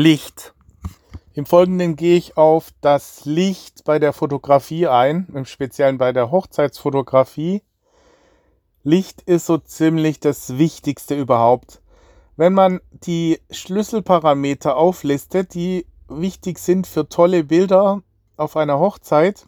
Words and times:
Licht. 0.00 0.54
Im 1.34 1.44
Folgenden 1.44 1.94
gehe 1.94 2.16
ich 2.16 2.38
auf 2.38 2.70
das 2.80 3.26
Licht 3.26 3.84
bei 3.84 3.98
der 3.98 4.14
Fotografie 4.14 4.86
ein, 4.86 5.28
im 5.34 5.44
Speziellen 5.44 5.98
bei 5.98 6.14
der 6.14 6.30
Hochzeitsfotografie. 6.30 7.62
Licht 8.82 9.20
ist 9.20 9.44
so 9.44 9.58
ziemlich 9.58 10.18
das 10.18 10.56
Wichtigste 10.56 11.14
überhaupt. 11.14 11.82
Wenn 12.36 12.54
man 12.54 12.80
die 12.92 13.40
Schlüsselparameter 13.50 14.74
auflistet, 14.74 15.52
die 15.52 15.86
wichtig 16.08 16.60
sind 16.60 16.86
für 16.86 17.06
tolle 17.10 17.44
Bilder 17.44 18.00
auf 18.38 18.56
einer 18.56 18.78
Hochzeit, 18.78 19.44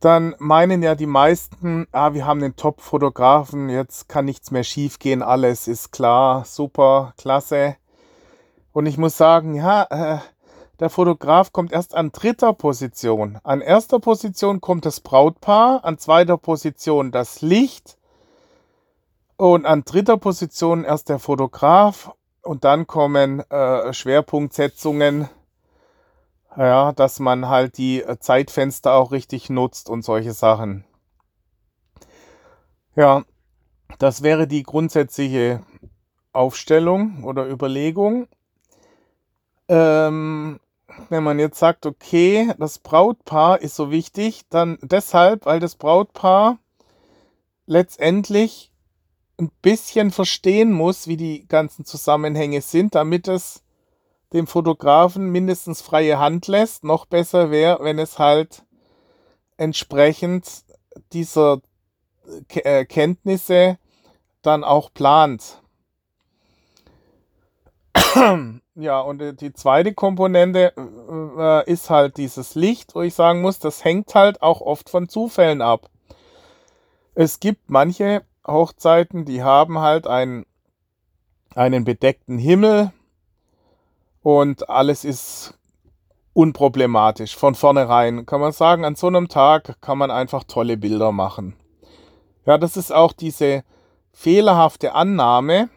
dann 0.00 0.34
meinen 0.38 0.82
ja 0.82 0.94
die 0.94 1.06
meisten, 1.06 1.86
ah, 1.92 2.12
wir 2.12 2.26
haben 2.26 2.40
den 2.40 2.56
Top-Fotografen, 2.56 3.70
jetzt 3.70 4.10
kann 4.10 4.26
nichts 4.26 4.50
mehr 4.50 4.64
schiefgehen, 4.64 5.22
alles 5.22 5.66
ist 5.66 5.92
klar, 5.92 6.44
super, 6.44 7.14
klasse. 7.16 7.76
Und 8.78 8.86
ich 8.86 8.96
muss 8.96 9.16
sagen, 9.16 9.56
ja, 9.56 9.88
äh, 9.90 10.18
der 10.78 10.88
Fotograf 10.88 11.52
kommt 11.52 11.72
erst 11.72 11.96
an 11.96 12.12
dritter 12.12 12.52
Position. 12.52 13.40
An 13.42 13.60
erster 13.60 13.98
Position 13.98 14.60
kommt 14.60 14.86
das 14.86 15.00
Brautpaar, 15.00 15.84
an 15.84 15.98
zweiter 15.98 16.38
Position 16.38 17.10
das 17.10 17.42
Licht 17.42 17.98
und 19.36 19.66
an 19.66 19.82
dritter 19.84 20.16
Position 20.16 20.84
erst 20.84 21.08
der 21.08 21.18
Fotograf 21.18 22.12
und 22.42 22.62
dann 22.62 22.86
kommen 22.86 23.40
äh, 23.50 23.92
Schwerpunktsetzungen 23.92 25.28
ja, 26.56 26.92
dass 26.92 27.18
man 27.18 27.48
halt 27.48 27.78
die 27.78 28.04
äh, 28.04 28.20
Zeitfenster 28.20 28.94
auch 28.94 29.10
richtig 29.10 29.50
nutzt 29.50 29.90
und 29.90 30.02
solche 30.02 30.34
Sachen. 30.34 30.84
Ja, 32.94 33.24
das 33.98 34.22
wäre 34.22 34.46
die 34.46 34.62
grundsätzliche 34.62 35.64
Aufstellung 36.32 37.24
oder 37.24 37.44
Überlegung. 37.44 38.28
Ähm, 39.68 40.60
wenn 41.08 41.22
man 41.22 41.38
jetzt 41.38 41.58
sagt, 41.58 41.86
okay, 41.86 42.52
das 42.58 42.78
Brautpaar 42.78 43.60
ist 43.60 43.76
so 43.76 43.90
wichtig, 43.90 44.42
dann 44.50 44.78
deshalb, 44.82 45.46
weil 45.46 45.60
das 45.60 45.76
Brautpaar 45.76 46.58
letztendlich 47.66 48.72
ein 49.38 49.50
bisschen 49.62 50.10
verstehen 50.10 50.72
muss, 50.72 51.06
wie 51.06 51.16
die 51.16 51.46
ganzen 51.46 51.84
Zusammenhänge 51.84 52.60
sind, 52.60 52.94
damit 52.94 53.28
es 53.28 53.62
dem 54.32 54.46
Fotografen 54.46 55.30
mindestens 55.30 55.80
freie 55.80 56.18
Hand 56.18 56.48
lässt. 56.48 56.84
Noch 56.84 57.06
besser 57.06 57.50
wäre, 57.50 57.82
wenn 57.84 57.98
es 57.98 58.18
halt 58.18 58.64
entsprechend 59.56 60.64
dieser 61.12 61.60
äh, 62.48 62.84
Kenntnisse 62.84 63.78
dann 64.42 64.64
auch 64.64 64.92
plant. 64.92 65.62
Ja, 68.78 69.00
und 69.00 69.20
äh, 69.20 69.34
die 69.34 69.52
zweite 69.52 69.94
Komponente 69.94 70.72
äh, 70.76 71.70
ist 71.70 71.90
halt 71.90 72.16
dieses 72.16 72.54
Licht, 72.54 72.94
wo 72.94 73.02
ich 73.02 73.14
sagen 73.14 73.40
muss, 73.40 73.58
das 73.58 73.84
hängt 73.84 74.14
halt 74.14 74.42
auch 74.42 74.60
oft 74.60 74.88
von 74.88 75.08
Zufällen 75.08 75.62
ab. 75.62 75.90
Es 77.14 77.40
gibt 77.40 77.70
manche 77.70 78.22
Hochzeiten, 78.46 79.24
die 79.24 79.42
haben 79.42 79.78
halt 79.78 80.06
einen, 80.06 80.46
einen 81.54 81.84
bedeckten 81.84 82.38
Himmel, 82.38 82.92
und 84.28 84.68
alles 84.68 85.06
ist 85.06 85.54
unproblematisch. 86.34 87.34
Von 87.34 87.54
vornherein 87.54 88.26
kann 88.26 88.42
man 88.42 88.52
sagen, 88.52 88.84
an 88.84 88.94
so 88.94 89.06
einem 89.06 89.28
Tag 89.28 89.80
kann 89.80 89.96
man 89.96 90.10
einfach 90.10 90.44
tolle 90.44 90.76
Bilder 90.76 91.12
machen. 91.12 91.56
Ja, 92.44 92.58
das 92.58 92.76
ist 92.76 92.92
auch 92.92 93.12
diese 93.12 93.64
fehlerhafte 94.12 94.92
Annahme. 94.92 95.70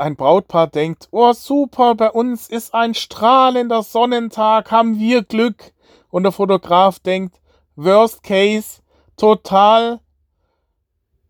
Ein 0.00 0.16
Brautpaar 0.16 0.68
denkt, 0.68 1.08
oh 1.10 1.34
super, 1.34 1.94
bei 1.94 2.10
uns 2.10 2.48
ist 2.48 2.72
ein 2.72 2.94
strahlender 2.94 3.82
Sonnentag, 3.82 4.70
haben 4.70 4.98
wir 4.98 5.22
Glück. 5.22 5.74
Und 6.08 6.22
der 6.22 6.32
Fotograf 6.32 7.00
denkt, 7.00 7.38
worst 7.76 8.22
case, 8.22 8.80
total 9.18 10.00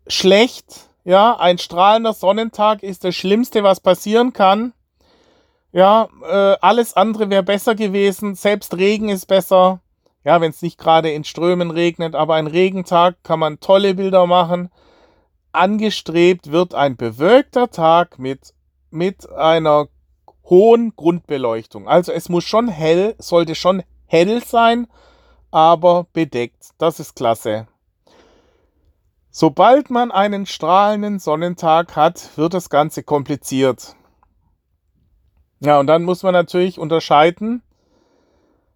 schlecht. 0.06 0.89
Ja, 1.03 1.37
ein 1.37 1.59
strahlender 1.59 2.12
Sonnentag 2.12 2.84
ist 2.84 3.03
das 3.03 3.17
Schlimmste, 3.17 3.65
was 3.65 3.81
passieren 3.81 4.33
kann. 4.33 4.72
Ja, 5.72 6.09
äh, 6.22 6.56
alles 6.61 6.95
andere 6.95 7.28
wäre 7.28 7.43
besser 7.43 7.75
gewesen. 7.75 8.37
Selbst 8.37 8.77
Regen 8.77 9.09
ist 9.09 9.27
besser. 9.27 9.81
Ja, 10.22 10.41
wenn 10.41 10.50
es 10.50 10.62
nicht 10.62 10.78
gerade 10.78 11.11
in 11.11 11.25
Strömen 11.25 11.72
regnet, 11.72 12.15
aber 12.15 12.37
ein 12.37 12.47
Regentag 12.47 13.16
kann 13.25 13.41
man 13.41 13.59
tolle 13.59 13.97
Bilder 13.97 14.28
machen. 14.28 14.71
Angestrebt 15.50 16.53
wird 16.53 16.72
ein 16.72 16.97
bewölkter 16.97 17.69
Tag 17.72 18.21
mit, 18.21 18.55
mit 18.91 19.31
einer 19.31 19.89
hohen 20.45 20.95
Grundbeleuchtung. 20.97 21.89
Also 21.89 22.12
es 22.12 22.28
muss 22.28 22.45
schon 22.45 22.69
hell, 22.69 23.15
sollte 23.19 23.55
schon 23.55 23.83
hell 24.06 24.43
sein, 24.45 24.89
aber 25.51 26.06
bedeckt. 26.12 26.71
Das 26.78 27.01
ist 27.01 27.15
klasse. 27.15 27.69
Sobald 29.31 29.91
man 29.91 30.11
einen 30.11 30.45
strahlenden 30.47 31.21
Sonnentag 31.21 31.95
hat, 31.95 32.37
wird 32.37 32.53
das 32.53 32.69
Ganze 32.69 33.05
kompliziert. 33.05 33.95
Ja, 35.61 35.78
und 35.78 35.87
dann 35.87 36.03
muss 36.03 36.22
man 36.22 36.33
natürlich 36.33 36.78
unterscheiden. 36.78 37.62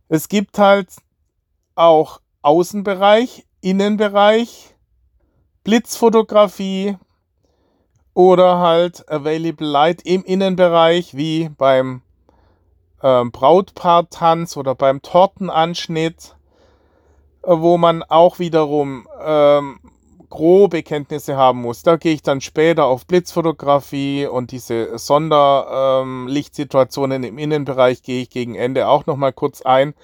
Es 0.09 0.29
gibt 0.29 0.59
halt 0.59 0.89
auch 1.75 2.21
Außenbereich, 2.43 3.47
Innenbereich, 3.63 4.77
Blitzfotografie 5.65 6.99
oder 8.15 8.61
halt 8.61 9.07
Available 9.11 9.67
Light 9.67 10.01
im 10.03 10.25
Innenbereich, 10.25 11.15
wie 11.17 11.51
beim 11.51 12.01
ähm, 13.03 13.33
Brautpaartanz 13.33 14.57
oder 14.57 14.75
beim 14.75 15.03
Tortenanschnitt, 15.03 16.35
äh, 17.43 17.49
wo 17.49 17.77
man 17.77 18.03
auch 18.03 18.39
wiederum 18.39 19.07
ähm, 19.23 19.81
grobe 20.31 20.83
Kenntnisse 20.83 21.37
haben 21.37 21.61
muss. 21.61 21.83
Da 21.83 21.97
gehe 21.97 22.15
ich 22.15 22.23
dann 22.23 22.41
später 22.41 22.87
auf 22.87 23.07
Blitzfotografie 23.07 24.27
und 24.27 24.53
diese 24.53 24.97
Sonderlichtsituationen 24.99 27.25
ähm, 27.25 27.29
im 27.29 27.37
Innenbereich 27.39 28.03
gehe 28.03 28.23
ich 28.23 28.31
gegen 28.31 28.55
Ende 28.55 28.89
auch 28.89 29.05
nochmal 29.07 29.33
kurz 29.33 29.63
ein. 29.63 29.95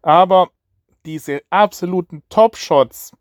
Aber 0.00 0.48
diese 1.04 1.42
absoluten 1.50 2.22
Top-Shots, 2.28 3.12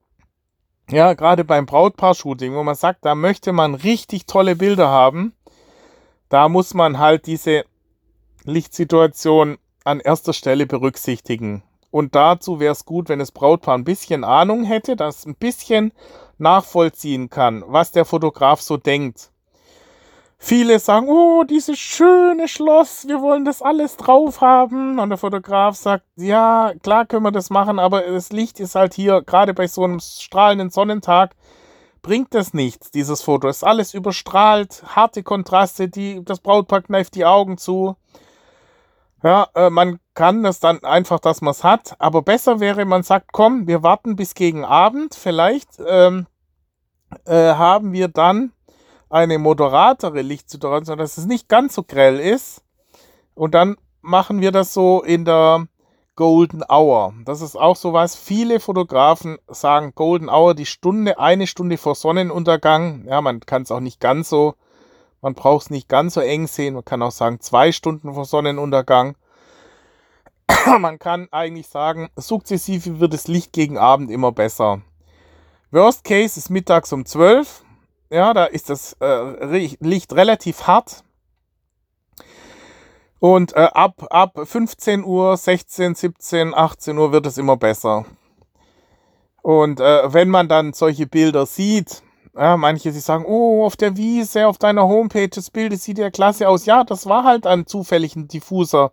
ja, 0.89 1.13
gerade 1.13 1.43
beim 1.43 1.65
Brautpaar-Shooting, 1.65 2.53
wo 2.55 2.63
man 2.63 2.75
sagt, 2.75 3.05
da 3.05 3.15
möchte 3.15 3.51
man 3.51 3.75
richtig 3.75 4.25
tolle 4.25 4.55
Bilder 4.55 4.89
haben, 4.89 5.33
da 6.29 6.49
muss 6.49 6.73
man 6.73 6.99
halt 6.99 7.25
diese 7.27 7.65
Lichtsituation 8.43 9.57
an 9.83 9.99
erster 9.99 10.33
Stelle 10.33 10.65
berücksichtigen. 10.65 11.63
Und 11.91 12.15
dazu 12.15 12.59
wäre 12.59 12.73
es 12.73 12.85
gut, 12.85 13.09
wenn 13.09 13.19
das 13.19 13.31
Brautpaar 13.31 13.77
ein 13.77 13.83
bisschen 13.83 14.23
Ahnung 14.23 14.63
hätte, 14.63 14.95
das 14.95 15.25
ein 15.25 15.35
bisschen 15.35 15.93
nachvollziehen 16.37 17.29
kann, 17.29 17.63
was 17.67 17.91
der 17.91 18.05
Fotograf 18.05 18.61
so 18.61 18.77
denkt. 18.77 19.31
Viele 20.39 20.77
sagen, 20.79 21.07
oh, 21.09 21.43
dieses 21.43 21.79
schöne 21.79 22.47
Schloss, 22.47 23.07
wir 23.07 23.21
wollen 23.21 23.43
das 23.43 23.61
alles 23.61 23.97
drauf 23.97 24.39
haben. 24.39 24.99
Und 24.99 25.09
der 25.09 25.17
Fotograf 25.17 25.75
sagt, 25.75 26.05
ja, 26.15 26.73
klar 26.83 27.05
können 27.05 27.23
wir 27.23 27.31
das 27.31 27.49
machen, 27.49 27.79
aber 27.79 28.01
das 28.01 28.31
Licht 28.31 28.59
ist 28.59 28.75
halt 28.75 28.93
hier, 28.93 29.23
gerade 29.23 29.53
bei 29.53 29.67
so 29.67 29.83
einem 29.83 29.99
strahlenden 29.99 30.69
Sonnentag, 30.69 31.35
bringt 32.03 32.33
das 32.35 32.53
nichts, 32.53 32.91
dieses 32.91 33.23
Foto. 33.23 33.47
Ist 33.47 33.63
alles 33.63 33.93
überstrahlt, 33.93 34.83
harte 34.95 35.23
Kontraste, 35.23 35.89
die, 35.89 36.23
das 36.23 36.39
Brautpaar 36.39 36.83
kneift 36.83 37.15
die 37.15 37.25
Augen 37.25 37.57
zu. 37.57 37.95
Ja, 39.23 39.47
äh, 39.55 39.71
man 39.71 39.99
kann 40.13 40.43
das 40.43 40.59
dann 40.59 40.83
einfach, 40.83 41.19
dass 41.19 41.41
man 41.41 41.51
es 41.51 41.63
hat. 41.63 41.95
Aber 41.99 42.21
besser 42.21 42.59
wäre, 42.59 42.85
man 42.85 43.01
sagt, 43.03 43.33
komm, 43.33 43.67
wir 43.67 43.81
warten 43.81 44.15
bis 44.15 44.35
gegen 44.35 44.63
Abend. 44.63 45.15
Vielleicht 45.15 45.69
ähm, 45.85 46.27
äh, 47.25 47.55
haben 47.55 47.91
wir 47.91 48.07
dann 48.07 48.53
eine 49.09 49.37
moderatere 49.37 50.21
Lichtsituation, 50.21 50.97
dass 50.97 51.17
es 51.17 51.25
nicht 51.25 51.49
ganz 51.49 51.75
so 51.75 51.83
grell 51.83 52.19
ist. 52.19 52.63
Und 53.35 53.53
dann 53.53 53.77
machen 54.01 54.41
wir 54.41 54.51
das 54.51 54.73
so 54.73 55.01
in 55.03 55.25
der 55.25 55.67
Golden 56.15 56.63
Hour. 56.67 57.13
Das 57.25 57.41
ist 57.41 57.55
auch 57.55 57.75
so 57.75 57.93
was. 57.93 58.15
Viele 58.15 58.59
Fotografen 58.59 59.37
sagen 59.47 59.93
Golden 59.95 60.29
Hour, 60.29 60.55
die 60.55 60.65
Stunde, 60.65 61.19
eine 61.19 61.47
Stunde 61.47 61.77
vor 61.77 61.95
Sonnenuntergang. 61.95 63.05
Ja, 63.05 63.21
man 63.21 63.39
kann 63.41 63.61
es 63.61 63.71
auch 63.71 63.79
nicht 63.79 63.99
ganz 63.99 64.29
so 64.29 64.55
man 65.21 65.33
braucht 65.33 65.63
es 65.63 65.69
nicht 65.69 65.89
ganz 65.89 66.13
so 66.13 66.21
eng 66.21 66.47
sehen. 66.47 66.75
Man 66.75 66.85
kann 66.85 67.01
auch 67.01 67.11
sagen, 67.11 67.39
zwei 67.39 67.71
Stunden 67.71 68.13
vor 68.13 68.25
Sonnenuntergang. 68.25 69.15
Man 70.79 70.99
kann 70.99 71.27
eigentlich 71.31 71.67
sagen, 71.67 72.09
sukzessive 72.15 72.99
wird 72.99 73.13
das 73.13 73.27
Licht 73.27 73.51
gegen 73.51 73.77
Abend 73.77 74.09
immer 74.11 74.31
besser. 74.31 74.81
Worst 75.71 76.05
Case 76.05 76.39
ist 76.39 76.49
mittags 76.49 76.93
um 76.93 77.05
12. 77.05 77.63
Ja, 78.09 78.33
da 78.33 78.45
ist 78.45 78.69
das 78.69 78.95
äh, 79.01 79.75
Licht 79.79 80.13
relativ 80.13 80.67
hart. 80.67 81.03
Und 83.19 83.53
äh, 83.53 83.69
ab, 83.73 84.05
ab 84.09 84.39
15 84.43 85.03
Uhr, 85.03 85.35
16, 85.35 85.95
17, 85.95 86.53
18 86.53 86.97
Uhr 86.97 87.11
wird 87.11 87.25
es 87.25 87.37
immer 87.37 87.57
besser. 87.57 88.05
Und 89.41 89.79
äh, 89.79 90.13
wenn 90.13 90.29
man 90.29 90.47
dann 90.47 90.73
solche 90.73 91.07
Bilder 91.07 91.45
sieht, 91.45 92.03
Ja, 92.35 92.55
manche, 92.55 92.91
die 92.91 92.99
sagen, 92.99 93.25
oh, 93.25 93.65
auf 93.65 93.75
der 93.75 93.97
Wiese, 93.97 94.47
auf 94.47 94.59
deiner 94.59 94.83
Homepage, 94.83 95.27
das 95.27 95.49
Bild, 95.49 95.79
sieht 95.81 95.97
ja 95.97 96.11
klasse 96.11 96.47
aus. 96.47 96.67
Ja, 96.67 96.83
das 96.83 97.07
war 97.07 97.23
halt 97.23 97.47
ein 97.47 97.65
zufälligen 97.65 98.27
diffuser 98.27 98.91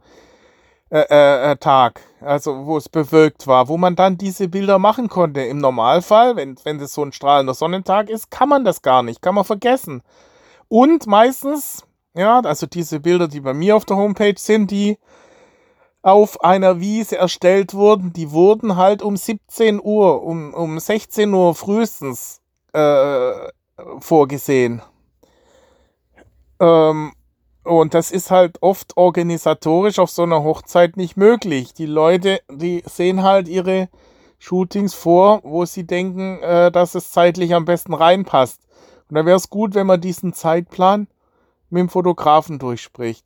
äh, 0.95 1.07
äh, 1.11 1.51
äh, 1.51 1.57
Tag, 1.57 2.03
also 2.21 2.67
wo 2.67 2.77
es 2.77 2.89
bewölkt 2.89 3.49
war, 3.49 3.67
wo 3.67 3.77
man 3.77 3.97
dann 3.97 4.17
diese 4.17 4.47
Bilder 4.47 4.79
machen 4.79 5.09
konnte. 5.09 5.41
Im 5.41 5.59
Normalfall, 5.59 6.37
wenn, 6.37 6.55
wenn 6.63 6.79
das 6.79 6.95
so 6.95 7.03
ein 7.03 7.11
strahlender 7.11 7.55
Sonnentag 7.55 8.09
ist, 8.09 8.31
kann 8.31 8.49
man 8.49 8.65
das 8.65 8.81
gar 8.81 9.03
nicht, 9.03 9.21
kann 9.21 9.35
man 9.35 9.43
vergessen. 9.43 10.03
Und 10.69 11.09
meistens, 11.09 11.85
ja, 12.15 12.39
also 12.39 12.69
diese 12.69 13.01
Bilder, 13.01 13.27
die 13.27 13.41
bei 13.41 13.55
mir 13.55 13.75
auf 13.75 13.85
der 13.85 13.97
Homepage 13.97 14.39
sind, 14.39 14.71
die 14.71 14.97
auf 16.03 16.45
einer 16.45 16.79
Wiese 16.79 17.19
erstellt 17.19 17.75
wurden, 17.75 18.13
die 18.13 18.31
wurden 18.31 18.77
halt 18.77 19.03
um 19.03 19.17
17 19.17 19.81
Uhr, 19.83 20.23
um, 20.23 20.55
um 20.55 20.79
16 20.79 21.35
Uhr 21.35 21.57
frühestens 21.57 22.41
äh, 22.73 23.33
vorgesehen. 23.99 24.81
Ähm, 26.61 27.15
und 27.65 27.95
das 27.95 28.11
ist 28.11 28.31
halt 28.31 28.63
oft 28.63 28.97
organisatorisch 28.97 29.99
auf 29.99 30.11
so 30.11 30.23
einer 30.23 30.43
Hochzeit 30.43 30.97
nicht 30.97 31.17
möglich. 31.17 31.73
Die 31.73 31.87
Leute, 31.87 32.41
die 32.51 32.83
sehen 32.87 33.23
halt 33.23 33.49
ihre 33.49 33.89
Shootings 34.39 34.93
vor, 34.93 35.41
wo 35.43 35.65
sie 35.65 35.87
denken, 35.87 36.43
äh, 36.43 36.71
dass 36.71 36.95
es 36.95 37.11
zeitlich 37.11 37.55
am 37.55 37.65
besten 37.65 37.95
reinpasst. 37.95 38.61
Und 39.09 39.17
da 39.17 39.25
wäre 39.25 39.39
es 39.39 39.49
gut, 39.49 39.75
wenn 39.75 39.87
man 39.87 40.01
diesen 40.01 40.35
Zeitplan 40.35 41.09
mit 41.71 41.81
dem 41.81 41.89
Fotografen 41.89 42.59
durchspricht. 42.59 43.25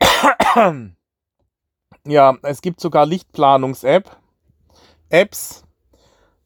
ja, 2.04 2.36
es 2.42 2.62
gibt 2.62 2.80
sogar 2.80 3.06
Lichtplanungs-App. 3.06 4.16
Apps, 5.08 5.64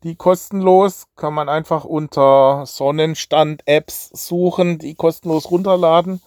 die 0.02 0.17
kostenlos, 0.17 1.06
kann 1.17 1.32
man 1.32 1.49
einfach 1.49 1.85
unter 1.85 2.67
Sonnenstand-Apps 2.67 4.11
suchen, 4.12 4.79
die 4.79 4.94
kostenlos 4.94 5.50
runterladen. 5.50 6.20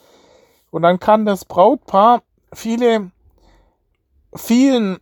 Und 0.71 0.81
dann 0.81 0.99
kann 0.99 1.25
das 1.25 1.45
Brautpaar 1.45 2.23
viele, 2.53 3.11
vielen 4.35 4.99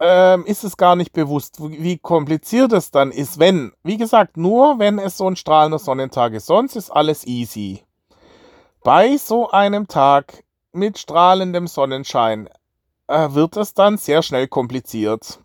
ähm, 0.00 0.46
ist 0.46 0.64
es 0.64 0.76
gar 0.76 0.96
nicht 0.96 1.12
bewusst, 1.12 1.60
wie 1.60 1.98
kompliziert 1.98 2.72
es 2.72 2.90
dann 2.90 3.10
ist, 3.12 3.38
wenn, 3.38 3.72
wie 3.82 3.98
gesagt, 3.98 4.36
nur 4.36 4.78
wenn 4.78 4.98
es 4.98 5.16
so 5.16 5.28
ein 5.28 5.36
strahlender 5.36 5.78
Sonnentag 5.78 6.32
ist. 6.32 6.46
Sonst 6.46 6.74
ist 6.76 6.90
alles 6.90 7.26
easy. 7.26 7.84
Bei 8.82 9.16
so 9.18 9.50
einem 9.50 9.88
Tag 9.88 10.44
mit 10.72 10.98
strahlendem 10.98 11.66
Sonnenschein 11.66 12.48
äh, 13.08 13.28
wird 13.32 13.56
es 13.58 13.74
dann 13.74 13.98
sehr 13.98 14.22
schnell 14.22 14.48
kompliziert. 14.48 15.40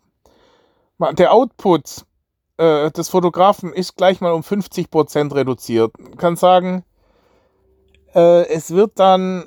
Der 0.98 1.34
Output 1.34 2.06
äh, 2.56 2.90
des 2.90 3.10
Fotografen 3.10 3.74
ist 3.74 3.96
gleich 3.96 4.22
mal 4.22 4.32
um 4.32 4.40
50% 4.40 5.34
reduziert. 5.34 5.92
Man 5.98 6.16
kann 6.16 6.36
sagen, 6.36 6.84
äh, 8.16 8.48
es 8.48 8.70
wird 8.70 8.98
dann 8.98 9.44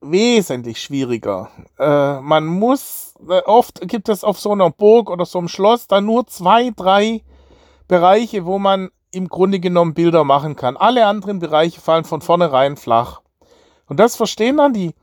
wesentlich 0.00 0.80
schwieriger. 0.80 1.50
Äh, 1.78 2.20
man 2.20 2.46
muss, 2.46 3.14
äh, 3.28 3.42
oft 3.44 3.86
gibt 3.86 4.08
es 4.08 4.24
auf 4.24 4.38
so 4.38 4.52
einer 4.52 4.70
Burg 4.70 5.10
oder 5.10 5.26
so 5.26 5.38
einem 5.38 5.48
Schloss 5.48 5.88
dann 5.88 6.06
nur 6.06 6.26
zwei, 6.28 6.70
drei 6.70 7.22
Bereiche, 7.88 8.46
wo 8.46 8.58
man 8.58 8.90
im 9.10 9.28
Grunde 9.28 9.58
genommen 9.58 9.94
Bilder 9.94 10.22
machen 10.22 10.54
kann. 10.54 10.76
Alle 10.76 11.04
anderen 11.06 11.40
Bereiche 11.40 11.80
fallen 11.80 12.04
von 12.04 12.20
vornherein 12.20 12.76
flach. 12.76 13.20
Und 13.88 13.98
das 13.98 14.14
verstehen 14.14 14.58
dann 14.58 14.72
die 14.72 14.94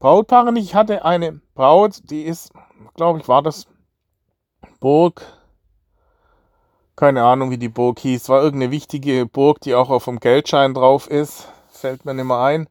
Brautpaare 0.00 0.52
nicht. 0.52 0.64
Ich 0.64 0.74
hatte 0.74 1.04
eine 1.04 1.40
Braut, 1.54 2.10
die 2.10 2.22
ist, 2.22 2.50
glaube 2.96 3.20
ich, 3.20 3.28
war 3.28 3.42
das 3.42 3.68
Burg. 4.80 5.22
Keine 6.96 7.22
Ahnung, 7.22 7.52
wie 7.52 7.58
die 7.58 7.68
Burg 7.68 8.00
hieß. 8.00 8.28
War 8.28 8.42
irgendeine 8.42 8.72
wichtige 8.72 9.26
Burg, 9.26 9.60
die 9.60 9.76
auch 9.76 9.90
auf 9.90 10.06
dem 10.06 10.18
Geldschein 10.18 10.74
drauf 10.74 11.08
ist 11.08 11.46
fällt 11.82 12.04
mir 12.04 12.14
nicht 12.14 12.24
mehr 12.24 12.38
ein. 12.38 12.68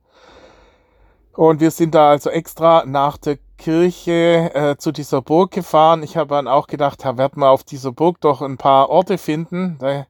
Und 1.33 1.59
wir 1.59 1.71
sind 1.71 1.95
da 1.95 2.09
also 2.09 2.29
extra 2.29 2.83
nach 2.85 3.17
der 3.17 3.37
Kirche 3.57 4.51
äh, 4.53 4.77
zu 4.77 4.91
dieser 4.91 5.21
Burg 5.21 5.51
gefahren. 5.51 6.03
Ich 6.03 6.17
habe 6.17 6.35
dann 6.35 6.47
auch 6.47 6.67
gedacht, 6.67 7.05
da 7.05 7.17
wird 7.17 7.37
man 7.37 7.49
auf 7.49 7.63
dieser 7.63 7.91
Burg 7.91 8.19
doch 8.21 8.41
ein 8.41 8.57
paar 8.57 8.89
Orte 8.89 9.17
finden. 9.17 9.77
Da 9.79 10.07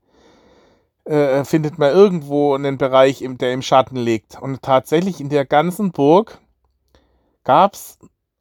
äh, 1.06 1.44
findet 1.44 1.78
man 1.78 1.92
irgendwo 1.92 2.56
einen 2.56 2.78
Bereich, 2.78 3.24
der 3.28 3.54
im 3.54 3.62
Schatten 3.62 3.98
liegt. 3.98 4.42
Und 4.42 4.62
tatsächlich 4.62 5.20
in 5.20 5.30
der 5.30 5.46
ganzen 5.46 5.92
Burg 5.92 6.40
gab 7.44 7.74
es 7.74 8.00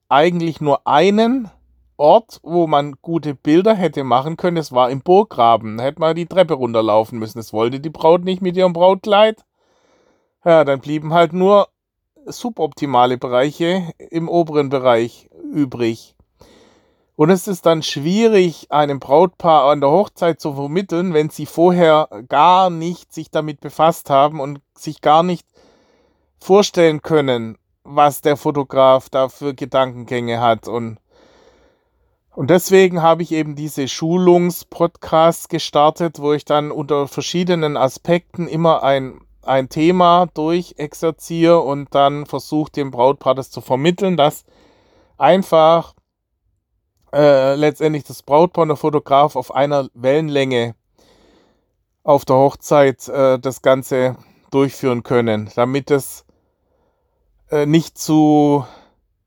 eigentlich 0.08 0.60
nur 0.60 0.86
einen 0.86 1.50
Ort, 1.96 2.40
wo 2.42 2.66
man 2.66 2.94
gute 3.02 3.34
Bilder 3.34 3.74
hätte 3.74 4.04
machen 4.04 4.36
können. 4.36 4.56
Es 4.56 4.72
war 4.72 4.90
im 4.90 5.02
Burggraben. 5.02 5.76
Da 5.76 5.84
hätte 5.84 6.00
man 6.00 6.16
die 6.16 6.26
Treppe 6.26 6.54
runterlaufen 6.54 7.18
müssen. 7.18 7.38
Das 7.38 7.52
wollte 7.52 7.80
die 7.80 7.90
Braut 7.90 8.24
nicht 8.24 8.40
mit 8.40 8.56
ihrem 8.56 8.72
Brautkleid. 8.72 9.44
Ja, 10.44 10.64
dann 10.64 10.80
blieben 10.80 11.12
halt 11.12 11.32
nur 11.32 11.68
suboptimale 12.24 13.18
Bereiche 13.18 13.92
im 14.10 14.28
oberen 14.28 14.68
Bereich 14.70 15.28
übrig. 15.52 16.16
Und 17.16 17.28
es 17.28 17.46
ist 17.46 17.66
dann 17.66 17.82
schwierig, 17.82 18.68
einem 18.70 18.98
Brautpaar 18.98 19.70
an 19.70 19.82
der 19.82 19.90
Hochzeit 19.90 20.40
zu 20.40 20.54
vermitteln, 20.54 21.12
wenn 21.12 21.28
sie 21.28 21.44
vorher 21.44 22.08
gar 22.28 22.70
nicht 22.70 23.12
sich 23.12 23.30
damit 23.30 23.60
befasst 23.60 24.08
haben 24.08 24.40
und 24.40 24.62
sich 24.74 25.02
gar 25.02 25.22
nicht 25.22 25.46
vorstellen 26.38 27.02
können, 27.02 27.58
was 27.84 28.22
der 28.22 28.38
Fotograf 28.38 29.10
da 29.10 29.28
für 29.28 29.52
Gedankengänge 29.52 30.40
hat. 30.40 30.66
Und, 30.66 30.96
und 32.34 32.48
deswegen 32.48 33.02
habe 33.02 33.22
ich 33.22 33.32
eben 33.32 33.54
diese 33.54 33.86
Schulungspodcasts 33.86 35.48
gestartet, 35.48 36.20
wo 36.20 36.32
ich 36.32 36.46
dann 36.46 36.70
unter 36.70 37.06
verschiedenen 37.06 37.76
Aspekten 37.76 38.48
immer 38.48 38.82
ein 38.82 39.20
ein 39.42 39.68
Thema 39.68 40.26
durchexerziere 40.34 41.60
und 41.60 41.94
dann 41.94 42.26
versuche 42.26 42.72
dem 42.72 42.90
Brautpaar 42.90 43.34
das 43.34 43.50
zu 43.50 43.60
vermitteln, 43.60 44.16
dass 44.16 44.44
einfach 45.16 45.94
äh, 47.12 47.54
letztendlich 47.54 48.04
das 48.04 48.22
Brautpaar 48.22 48.62
und 48.62 48.68
der 48.68 48.76
Fotograf 48.76 49.36
auf 49.36 49.54
einer 49.54 49.88
Wellenlänge 49.94 50.74
auf 52.02 52.24
der 52.24 52.36
Hochzeit 52.36 53.08
äh, 53.08 53.38
das 53.38 53.62
Ganze 53.62 54.16
durchführen 54.50 55.02
können, 55.02 55.50
damit 55.54 55.90
es 55.90 56.24
äh, 57.50 57.66
nicht 57.66 57.98
zu 57.98 58.64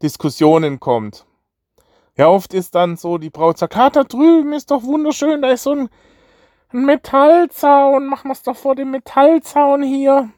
Diskussionen 0.02 0.80
kommt. 0.80 1.26
Ja, 2.16 2.28
oft 2.28 2.54
ist 2.54 2.76
dann 2.76 2.96
so, 2.96 3.18
die 3.18 3.30
Braut 3.30 3.58
sagt, 3.58 3.76
ah, 3.76 3.90
da 3.90 4.04
drüben 4.04 4.54
ist 4.54 4.70
doch 4.70 4.84
wunderschön, 4.84 5.42
da 5.42 5.50
ist 5.50 5.64
so 5.64 5.72
ein 5.72 5.90
Metallzaun, 6.74 8.08
machen 8.08 8.30
wir 8.30 8.34
es 8.34 8.44
doch 8.44 8.58
vor 8.58 8.76
dem 8.76 8.92
Metallzaun 8.92 9.84
hier. 9.84 10.30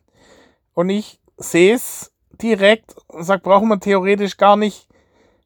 Und 0.74 0.90
ich 0.90 1.20
sehe 1.38 1.74
es 1.74 2.12
direkt 2.42 2.96
und 3.08 3.24
sage, 3.24 3.42
brauchen 3.42 3.70
wir 3.70 3.80
theoretisch 3.80 4.38
gar 4.38 4.58
nicht 4.58 4.88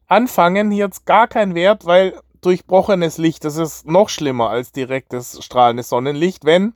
anfangen. 0.06 0.70
Hier 0.70 0.84
hat 0.84 1.06
gar 1.06 1.28
keinen 1.28 1.54
Wert, 1.54 1.86
weil 1.86 2.20
durchbrochenes 2.40 3.18
Licht, 3.18 3.44
das 3.44 3.56
ist 3.56 3.86
noch 3.86 4.08
schlimmer 4.08 4.50
als 4.50 4.72
direktes 4.72 5.42
strahlendes 5.44 5.88
Sonnenlicht, 5.88 6.44
wenn 6.44 6.74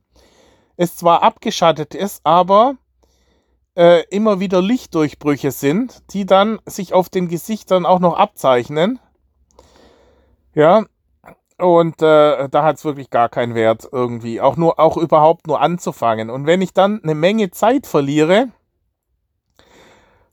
es 0.77 0.97
zwar 0.97 1.23
abgeschattet 1.23 1.95
ist, 1.95 2.21
aber 2.25 2.77
äh, 3.77 4.05
immer 4.11 4.41
wieder 4.41 4.63
Lichtdurchbrüche 4.63 5.51
sind, 5.51 6.03
die 6.13 6.27
dann 6.27 6.61
sich 6.67 6.93
auf 6.93 7.09
den 7.09 7.29
Gesichtern 7.29 7.87
auch 7.87 8.01
noch 8.01 8.17
abzeichnen. 8.17 8.99
Ja, 10.55 10.85
und 11.59 12.03
äh, 12.03 12.49
da 12.49 12.65
hat 12.65 12.77
es 12.77 12.85
wirklich 12.85 13.11
gar 13.11 13.29
keinen 13.29 13.55
Wert 13.55 13.89
irgendwie, 13.91 14.41
auch 14.41 14.57
nur, 14.57 14.81
auch 14.81 14.97
überhaupt 14.97 15.47
nur 15.47 15.61
anzufangen. 15.61 16.31
Und 16.31 16.47
wenn 16.47 16.63
ich 16.63 16.73
dann 16.73 17.01
eine 17.03 17.15
Menge 17.15 17.51
Zeit 17.51 17.87
verliere, 17.87 18.49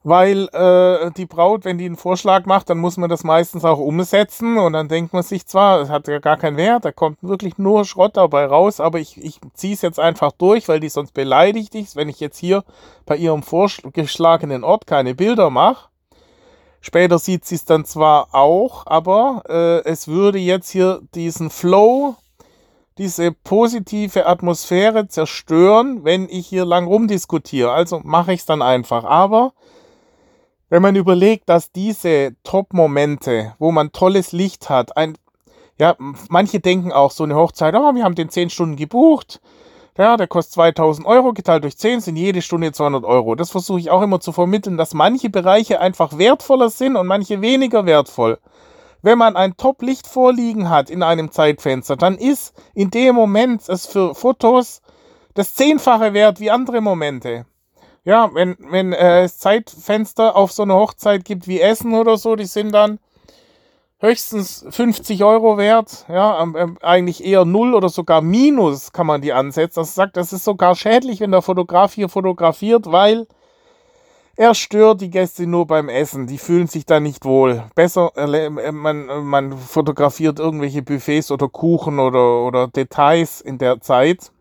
weil 0.04 0.48
äh, 0.54 1.12
die 1.12 1.28
Braut, 1.28 1.64
wenn 1.64 1.78
die 1.78 1.86
einen 1.86 1.96
Vorschlag 1.96 2.46
macht, 2.46 2.70
dann 2.70 2.80
muss 2.80 2.98
man 2.98 3.10
das 3.10 3.24
meistens 3.24 3.64
auch 3.64 3.78
umsetzen 3.78 4.58
und 4.58 4.74
dann 4.74 4.88
denkt 4.88 5.14
man 5.14 5.22
sich 5.22 5.46
zwar, 5.46 5.80
es 5.82 5.90
hat 5.90 6.08
ja 6.08 6.18
gar 6.20 6.38
keinen 6.38 6.58
Wert, 6.58 6.86
da 6.86 6.92
kommt 6.92 7.20
wirklich 7.22 7.60
nur 7.60 7.86
Schrott 7.86 8.18
dabei 8.18 8.46
raus, 8.46 8.80
aber 8.80 9.00
ich, 9.00 9.24
ich 9.24 9.40
ziehe 9.54 9.76
es 9.76 9.84
jetzt 9.84 10.00
einfach 10.00 10.32
durch, 10.32 10.68
weil 10.68 10.80
die 10.80 10.90
sonst 10.90 11.14
beleidigt 11.14 11.76
ist, 11.76 11.96
wenn 11.96 12.10
ich 12.10 12.20
jetzt 12.20 12.40
hier 12.40 12.64
bei 13.06 13.16
ihrem 13.16 13.44
vorgeschlagenen 13.44 14.64
Ort 14.64 14.88
keine 14.88 15.14
Bilder 15.14 15.52
mache. 15.52 15.91
Später 16.82 17.20
sieht 17.20 17.46
sie 17.46 17.56
es 17.56 17.66
dann 17.66 17.86
zwar 17.86 18.34
auch, 18.34 18.88
aber 18.88 19.44
äh, 19.48 19.88
es 19.88 20.08
würde 20.08 20.40
jetzt 20.40 20.72
hier 20.72 21.02
diesen 21.14 21.52
Flow, 21.52 22.16
diese 22.98 23.32
positive 23.32 24.26
Atmosphäre 24.26 25.08
zerstören, 25.08 26.04
wenn 26.04 26.28
ich 26.28 26.48
hier 26.48 26.66
lang 26.66 26.88
rumdiskutiere. 26.88 27.72
Also 27.72 28.02
mache 28.04 28.34
ich 28.34 28.42
es 28.42 28.46
dann 28.48 28.64
einfach. 28.64 29.04
Aber 29.04 29.54
wenn 30.70 30.82
man 30.82 30.96
überlegt, 30.96 31.50
dass 31.50 31.72
diese 31.72 32.36
Top-Momente, 32.44 33.56
wo 33.60 33.72
man 33.72 33.92
tolles 33.92 34.32
Licht 34.32 34.70
hat, 34.70 34.98
ein, 34.98 35.18
ja, 35.80 35.96
manche 36.30 36.60
denken 36.60 36.92
auch 36.92 37.12
so 37.12 37.24
eine 37.24 37.36
Hochzeit, 37.36 37.76
oh, 37.76 37.94
wir 37.94 38.04
haben 38.04 38.16
den 38.16 38.30
10 38.30 38.50
Stunden 38.50 38.76
gebucht, 38.76 39.40
ja, 39.98 40.16
der 40.16 40.28
kostet 40.28 40.54
2000 40.54 41.06
Euro, 41.06 41.34
geteilt 41.34 41.64
durch 41.64 41.78
10 41.78 42.00
sind 42.02 42.16
jede 42.16 42.42
Stunde 42.42 42.72
200 42.72 43.04
Euro. 43.04 43.36
Das 43.36 43.52
versuche 43.52 43.80
ich 43.80 43.90
auch 43.90 44.02
immer 44.02 44.20
zu 44.20 44.32
vermitteln, 44.32 44.78
dass 44.78 44.94
manche 44.94 45.30
Bereiche 45.30 45.80
einfach 45.82 46.18
wertvoller 46.18 46.70
sind 46.70 46.96
und 46.96 47.08
manche 47.08 47.42
weniger 47.42 47.86
wertvoll. 47.86 48.40
Wenn 49.02 49.18
man 49.18 49.36
ein 49.36 49.58
Top-Licht 49.58 50.08
vorliegen 50.08 50.70
hat 50.70 50.90
in 50.90 51.04
einem 51.04 51.32
Zeitfenster, 51.32 51.98
dann 51.98 52.18
ist 52.18 52.54
in 52.74 52.92
dem 52.92 53.16
Moment 53.16 53.68
es 53.68 53.86
für 53.88 54.16
Fotos 54.16 54.82
das 55.34 55.56
Zehnfache 55.56 56.14
wert 56.14 56.40
wie 56.40 56.52
andere 56.52 56.82
Momente. 56.82 57.46
Ja, 58.04 58.34
wenn, 58.34 58.58
wenn 58.60 58.94
äh, 58.94 59.24
es 59.24 59.40
Zeitfenster 59.40 60.36
auf 60.36 60.52
so 60.52 60.64
eine 60.64 60.76
Hochzeit 60.76 61.26
gibt 61.26 61.48
wie 61.48 61.60
Essen 61.60 61.94
oder 61.94 62.18
so, 62.18 62.36
die 62.36 62.46
sind 62.46 62.72
dann 62.74 63.00
höchstens 64.02 64.66
50 64.70 65.24
Euro 65.24 65.58
wert. 65.58 66.06
Ja, 66.10 66.46
eigentlich 66.82 67.24
eher 67.24 67.46
null 67.46 67.74
oder 67.74 67.90
sogar 67.90 68.22
minus 68.22 68.92
kann 68.92 69.08
man 69.08 69.22
die 69.22 69.32
ansetzen. 69.32 69.80
Das 69.80 69.96
sagt, 69.96 70.18
das 70.18 70.34
ist 70.34 70.44
sogar 70.44 70.76
schädlich, 70.76 71.22
wenn 71.22 71.32
der 71.32 71.42
Fotograf 71.42 71.94
hier 71.94 72.10
fotografiert, 72.10 72.92
weil 72.92 73.28
er 74.36 74.56
stört 74.56 75.02
die 75.02 75.12
Gäste 75.12 75.46
nur 75.46 75.68
beim 75.68 75.88
Essen. 75.88 76.26
Die 76.26 76.40
fühlen 76.40 76.68
sich 76.68 76.86
da 76.86 77.00
nicht 77.00 77.26
wohl. 77.26 77.64
Besser, 77.76 78.12
äh, 78.16 78.72
man, 78.72 79.06
man 79.24 79.58
fotografiert 79.58 80.40
irgendwelche 80.40 80.82
Buffets 80.82 81.32
oder 81.32 81.48
Kuchen 81.48 82.00
oder, 82.00 82.44
oder 82.44 82.68
Details 82.68 83.40
in 83.40 83.60
der 83.60 83.82
Zeit. 83.82 84.32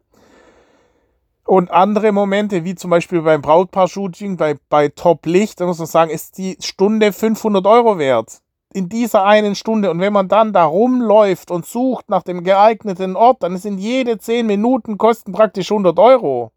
Und 1.44 1.70
andere 1.70 2.12
Momente, 2.12 2.64
wie 2.64 2.76
zum 2.76 2.90
Beispiel 2.90 3.22
beim 3.22 3.42
Brautpaar-Shooting, 3.42 4.36
bei, 4.36 4.56
bei 4.68 4.88
Top-Licht, 4.88 5.60
da 5.60 5.66
muss 5.66 5.78
man 5.78 5.88
sagen, 5.88 6.10
ist 6.10 6.38
die 6.38 6.56
Stunde 6.60 7.12
500 7.12 7.66
Euro 7.66 7.98
wert. 7.98 8.40
In 8.72 8.88
dieser 8.88 9.24
einen 9.24 9.54
Stunde. 9.54 9.90
Und 9.90 10.00
wenn 10.00 10.12
man 10.12 10.28
dann 10.28 10.52
da 10.52 10.64
rumläuft 10.64 11.50
und 11.50 11.66
sucht 11.66 12.08
nach 12.08 12.22
dem 12.22 12.44
geeigneten 12.44 13.16
Ort, 13.16 13.42
dann 13.42 13.56
sind 13.56 13.78
jede 13.78 14.18
10 14.18 14.46
Minuten 14.46 14.96
kosten 14.96 15.32
praktisch 15.32 15.72
100 15.72 15.98
Euro. 15.98 16.52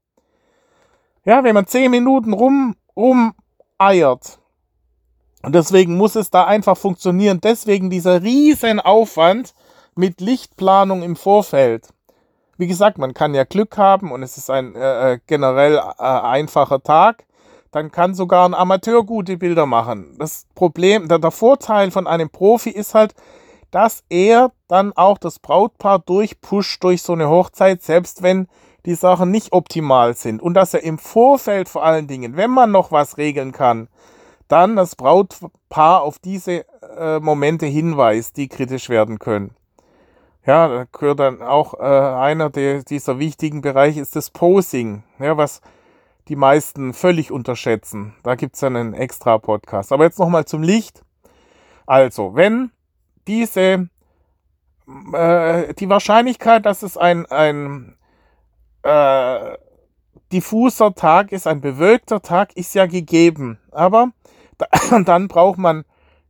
Ja, 1.25 1.43
wenn 1.43 1.55
man 1.55 1.65
10 1.65 1.89
Minuten 1.89 2.34
rum, 2.34 2.75
rumeiert. 2.96 4.39
Und 5.41 5.55
deswegen 5.55 5.98
muss 5.98 6.15
es 6.15 6.29
da 6.29 6.46
einfach 6.46 6.77
funktionieren. 6.77 7.39
Deswegen 7.41 7.89
dieser 7.89 8.22
riesen 8.22 8.79
Aufwand 8.79 9.53
mit 9.96 10.22
Lichtplanung 10.22 11.03
im 11.03 11.15
Vorfeld. 11.15 11.89
Wie 12.58 12.67
gesagt, 12.67 12.98
man 12.98 13.13
kann 13.13 13.34
ja 13.34 13.43
Glück 13.43 13.77
haben 13.77 14.12
und 14.12 14.24
es 14.24 14.38
ist 14.38 14.50
ein 14.50 14.75
äh, 14.75 15.13
äh, 15.13 15.20
generell 15.27 15.77
äh, 15.77 16.03
einfacher 16.03 16.82
Tag. 16.82 17.25
Dann 17.74 17.92
kann 17.92 18.13
sogar 18.13 18.48
ein 18.48 18.53
Amateur 18.53 19.03
gute 19.03 19.36
Bilder 19.36 19.65
machen. 19.65 20.15
Das 20.20 20.46
Problem, 20.53 21.08
der, 21.08 21.18
der 21.18 21.32
Vorteil 21.32 21.89
von 21.89 22.06
einem 22.06 22.30
Profi 22.30 22.70
ist 22.70 22.94
halt, 22.94 23.15
dass 23.72 24.03
er 24.10 24.51
dann 24.68 24.94
auch 24.94 25.18
das 25.18 25.39
Brautpaar 25.39 25.98
durchpusht 25.98 26.84
durch 26.84 27.01
so 27.01 27.13
eine 27.13 27.30
Hochzeit, 27.30 27.82
selbst 27.82 28.22
wenn 28.22 28.48
die 28.86 28.94
Sachen 28.94 29.32
nicht 29.32 29.53
optimal 29.53 30.13
sind. 30.13 30.39
Und 30.39 30.53
dass 30.53 30.75
er 30.75 30.84
im 30.84 31.00
Vorfeld 31.00 31.68
vor 31.68 31.84
allen 31.84 32.06
Dingen, 32.06 32.38
wenn 32.38 32.51
man 32.51 32.70
noch 32.70 32.92
was 32.92 33.18
regeln 33.18 33.51
kann, 33.51 33.88
dann 34.48 34.75
das 34.75 34.96
Brautpaar 34.96 36.03
auf 36.03 36.20
diese 36.20 36.65
äh, 36.96 37.20
Momente 37.20 37.65
hinweist, 37.65 38.38
die 38.38 38.50
kritisch 38.50 38.88
werden 38.88 39.18
können. 39.18 39.56
Ja, 40.46 40.68
da 40.68 40.86
gehört 40.92 41.20
dann 41.20 41.42
auch 41.42 41.74
äh, 41.80 41.84
einer 41.84 42.51
der, 42.51 42.84
dieser 42.84 43.18
wichtigen 43.18 43.62
Bereiche 43.62 44.01
ist 44.01 44.15
das 44.15 44.30
Posing, 44.30 45.01
ja, 45.18 45.38
was 45.38 45.62
die 46.27 46.36
meisten 46.36 46.94
völlig 46.94 47.32
unterschätzen. 47.32 48.15
Da 48.24 48.36
gibt 48.36 48.56
es 48.56 48.62
dann 48.62 48.75
einen 48.75 48.94
extra 48.94 49.38
Podcast. 49.38 49.92
Aber 49.92 50.06
jetzt 50.06 50.20
nochmal 50.20 50.46
zum 50.46 50.63
Licht. 50.63 51.03
Also, 51.86 52.36
wenn 52.36 52.72
diese, 53.27 53.89
äh, 55.13 55.74
die 55.74 55.89
Wahrscheinlichkeit, 55.89 56.65
dass 56.65 56.84
es 56.84 56.98
ein, 56.98 57.25
ein 57.25 57.98
äh, 58.84 59.58
diffuser 60.32 60.96
Tag 60.96 61.32
ist, 61.32 61.48
ein 61.48 61.62
bewölkter 61.62 62.22
Tag, 62.22 62.56
ist 62.56 62.74
ja 62.74 62.86
gegeben. 62.86 63.60
Aber 63.72 64.12
da, 64.58 64.68
dann 65.06 65.27
braucht 65.27 65.58
man 65.58 65.84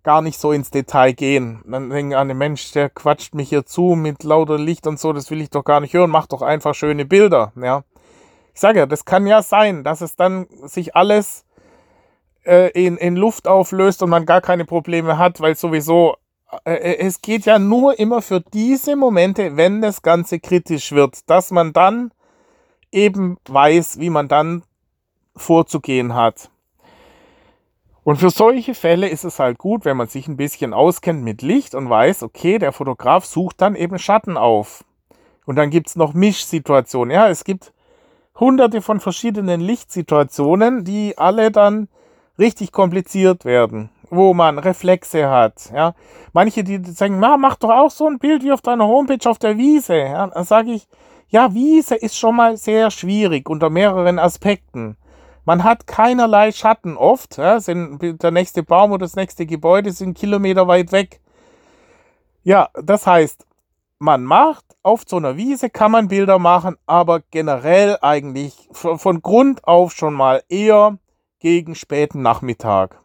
gar 0.03 0.21
nicht 0.21 0.39
so 0.39 0.51
ins 0.51 0.69
Detail 0.69 1.13
gehen. 1.13 1.63
Dann 1.65 1.89
denken 1.89 2.13
alle, 2.13 2.33
Mensch, 2.33 2.71
der 2.73 2.89
quatscht 2.89 3.33
mich 3.33 3.50
hier 3.50 3.65
zu 3.65 3.95
mit 3.95 4.23
lauter 4.23 4.59
Licht 4.59 4.85
und 4.85 5.00
so, 5.00 5.13
das 5.13 5.31
will 5.31 5.41
ich 5.41 5.50
doch 5.50 5.63
gar 5.63 5.79
nicht 5.79 5.93
hören, 5.93 6.09
mach 6.09 6.27
doch 6.27 6.41
einfach 6.41 6.75
schöne 6.75 7.05
Bilder, 7.05 7.53
ja. 7.55 7.83
Ich 8.53 8.60
sage 8.60 8.79
ja, 8.79 8.86
das 8.86 9.05
kann 9.05 9.25
ja 9.25 9.41
sein, 9.41 9.83
dass 9.83 10.01
es 10.01 10.15
dann 10.15 10.48
sich 10.63 10.95
alles 10.95 11.45
äh, 12.45 12.72
in, 12.72 12.98
in 12.98 13.15
Luft 13.15 13.48
auflöst 13.48 14.03
und 14.03 14.10
man 14.10 14.25
gar 14.25 14.41
keine 14.41 14.65
Probleme 14.65 15.17
hat, 15.17 15.41
weil 15.41 15.55
sowieso, 15.55 16.15
äh, 16.65 16.74
äh, 16.74 17.00
es 17.00 17.22
geht 17.22 17.45
ja 17.45 17.57
nur 17.57 17.98
immer 17.98 18.22
für 18.22 18.41
diese 18.41 18.95
Momente, 18.95 19.57
wenn 19.57 19.81
das 19.81 20.01
Ganze 20.01 20.39
kritisch 20.39 20.91
wird, 20.91 21.29
dass 21.29 21.51
man 21.51 21.74
dann 21.74 22.12
eben 22.91 23.38
weiß, 23.48 24.00
wie 24.00 24.12
man 24.12 24.27
dann 24.27 24.63
vorzugehen 25.36 26.13
hat. 26.13 26.51
Und 28.03 28.17
für 28.17 28.29
solche 28.29 28.75
Fälle 28.75 29.07
ist 29.07 29.24
es 29.24 29.39
halt 29.39 29.57
gut, 29.57 29.86
wenn 29.86 29.98
man 29.98 30.10
sich 30.10 30.27
ein 30.27 30.38
bisschen 30.38 30.74
auskennt 30.74 31.24
mit 31.24 31.41
Licht 31.41 31.74
und 31.74 31.89
weiß, 31.89 32.22
okay, 32.24 32.60
der 32.60 32.74
Fotograf 32.74 33.25
sucht 33.25 33.62
dann 33.62 33.75
eben 33.75 33.98
Schatten 33.98 34.38
auf. 34.38 34.83
Und 35.45 35.55
dann 35.55 35.69
gibt 35.69 35.88
es 35.88 35.95
noch 35.95 36.13
Mischsituationen. 36.13 37.12
Ja, 37.12 37.29
es 37.29 37.45
gibt 37.45 37.74
hunderte 38.39 38.81
von 38.81 38.99
verschiedenen 38.99 39.61
Lichtsituationen, 39.61 40.83
die 40.83 41.17
alle 41.17 41.51
dann 41.51 41.87
richtig 42.39 42.71
kompliziert 42.71 43.45
werden, 43.45 43.89
wo 44.09 44.33
man 44.33 44.57
Reflexe 44.57 45.29
hat. 45.29 45.71
Ja, 45.73 45.93
manche, 46.33 46.63
die 46.63 46.83
sagen, 46.91 47.19
mach 47.19 47.55
doch 47.57 47.69
auch 47.69 47.91
so 47.91 48.07
ein 48.07 48.19
Bild 48.19 48.43
wie 48.43 48.51
auf 48.51 48.61
deiner 48.61 48.87
Homepage 48.87 49.29
auf 49.29 49.37
der 49.37 49.57
Wiese. 49.57 49.97
Ja, 49.97 50.27
dann 50.27 50.43
sage 50.45 50.71
ich, 50.71 50.87
ja, 51.27 51.53
Wiese 51.53 51.95
ist 51.95 52.17
schon 52.17 52.35
mal 52.35 52.57
sehr 52.57 52.91
schwierig 52.91 53.49
unter 53.49 53.69
mehreren 53.69 54.19
Aspekten. 54.19 54.97
Man 55.45 55.63
hat 55.63 55.87
keinerlei 55.87 56.51
Schatten 56.51 56.95
oft. 56.95 57.37
Ja, 57.37 57.59
der 57.59 58.31
nächste 58.31 58.63
Baum 58.63 58.91
oder 58.91 59.05
das 59.05 59.15
nächste 59.15 59.45
Gebäude 59.45 59.91
sind 59.91 60.17
Kilometer 60.17 60.67
weit 60.67 60.91
weg. 60.91 61.19
Ja, 62.43 62.69
das 62.81 63.05
heißt, 63.07 63.45
man 63.99 64.23
macht 64.23 64.72
auf 64.83 65.03
so 65.07 65.17
einer 65.17 65.37
Wiese 65.37 65.69
kann 65.69 65.91
man 65.91 66.07
Bilder 66.07 66.39
machen, 66.39 66.77
aber 66.85 67.21
generell 67.31 67.97
eigentlich 68.01 68.69
von, 68.71 69.21
Grund 69.21 69.65
auf 69.67 69.93
schon 69.93 70.13
mal 70.13 70.43
eher 70.49 70.97
gegen 71.39 71.75
späten 71.75 72.21
Nachmittag. 72.21 72.99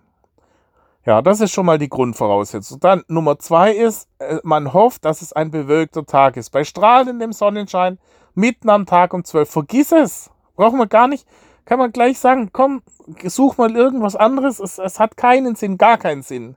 Ja, 1.06 1.22
das 1.22 1.40
ist 1.40 1.52
schon 1.52 1.64
mal 1.64 1.78
die 1.78 1.88
Grundvoraussetzung. 1.88 2.80
Dann 2.80 3.02
Nummer 3.08 3.38
zwei 3.38 3.72
ist, 3.72 4.08
äh, 4.18 4.38
man 4.42 4.74
hofft, 4.74 5.04
dass 5.04 5.22
es 5.22 5.32
ein 5.32 5.50
bewölkter 5.50 6.04
Tag 6.04 6.36
ist. 6.36 6.50
Bei 6.50 6.64
strahlendem 6.64 7.32
Sonnenschein 7.32 7.98
mitten 8.34 8.68
am 8.68 8.84
Tag 8.84 9.14
um 9.14 9.24
12. 9.24 9.48
Vergiss 9.50 9.92
es. 9.92 10.30
Brauchen 10.54 10.78
wir 10.78 10.86
gar 10.86 11.08
nicht 11.08 11.26
kann 11.68 11.78
man 11.78 11.92
gleich 11.92 12.18
sagen, 12.18 12.48
komm, 12.50 12.80
such 13.24 13.58
mal 13.58 13.76
irgendwas 13.76 14.16
anderes. 14.16 14.58
Es, 14.58 14.78
es 14.78 14.98
hat 14.98 15.18
keinen 15.18 15.54
Sinn, 15.54 15.76
gar 15.76 15.98
keinen 15.98 16.22
Sinn. 16.22 16.56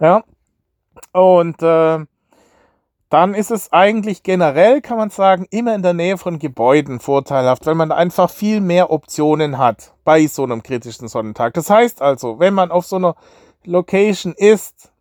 Ja. 0.00 0.24
Und 1.12 1.62
äh, 1.62 2.06
dann 3.10 3.34
ist 3.34 3.50
es 3.50 3.72
eigentlich 3.72 4.22
generell, 4.22 4.80
kann 4.80 4.96
man 4.96 5.10
sagen, 5.10 5.46
immer 5.50 5.74
in 5.74 5.82
der 5.82 5.92
Nähe 5.92 6.18
von 6.18 6.38
Gebäuden 6.38 7.00
vorteilhaft, 7.00 7.66
weil 7.66 7.74
man 7.74 7.92
einfach 7.92 8.30
viel 8.30 8.60
mehr 8.60 8.90
Optionen 8.90 9.58
hat 9.58 9.94
bei 10.04 10.26
so 10.26 10.42
einem 10.42 10.62
kritischen 10.62 11.08
Sonnentag. 11.08 11.54
Das 11.54 11.70
heißt 11.70 12.02
also, 12.02 12.38
wenn 12.38 12.54
man 12.54 12.70
auf 12.70 12.86
so 12.86 12.96
einer 12.96 13.14
Location 13.64 14.34
ist, 14.36 14.92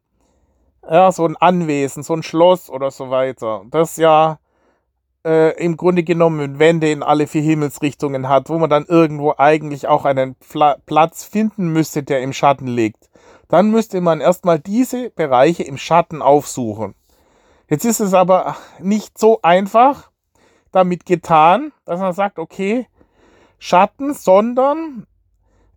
ja, 0.89 1.11
so 1.11 1.25
ein 1.25 1.37
Anwesen, 1.37 2.03
so 2.03 2.13
ein 2.13 2.23
Schloss 2.23 2.69
oder 2.69 2.91
so 2.91 3.09
weiter, 3.09 3.63
das 3.71 3.97
ja 3.97 4.39
äh, 5.25 5.55
im 5.63 5.77
Grunde 5.77 6.03
genommen 6.03 6.59
Wände 6.59 6.91
in 6.91 7.03
alle 7.03 7.27
vier 7.27 7.41
Himmelsrichtungen 7.41 8.27
hat, 8.27 8.49
wo 8.49 8.57
man 8.57 8.69
dann 8.69 8.85
irgendwo 8.85 9.33
eigentlich 9.37 9.87
auch 9.87 10.05
einen 10.05 10.35
Pla 10.35 10.77
Platz 10.85 11.23
finden 11.23 11.69
müsste, 11.71 12.03
der 12.03 12.21
im 12.21 12.33
Schatten 12.33 12.67
liegt, 12.67 13.09
dann 13.47 13.71
müsste 13.71 14.01
man 14.01 14.21
erstmal 14.21 14.59
diese 14.59 15.09
Bereiche 15.09 15.63
im 15.63 15.77
Schatten 15.77 16.21
aufsuchen. 16.21 16.95
Jetzt 17.69 17.85
ist 17.85 17.99
es 17.99 18.13
aber 18.13 18.55
nicht 18.79 19.17
so 19.17 19.39
einfach 19.41 20.11
damit 20.71 21.05
getan, 21.05 21.71
dass 21.85 21.99
man 21.99 22.13
sagt, 22.13 22.39
okay, 22.39 22.87
Schatten, 23.59 24.13
sondern 24.13 25.07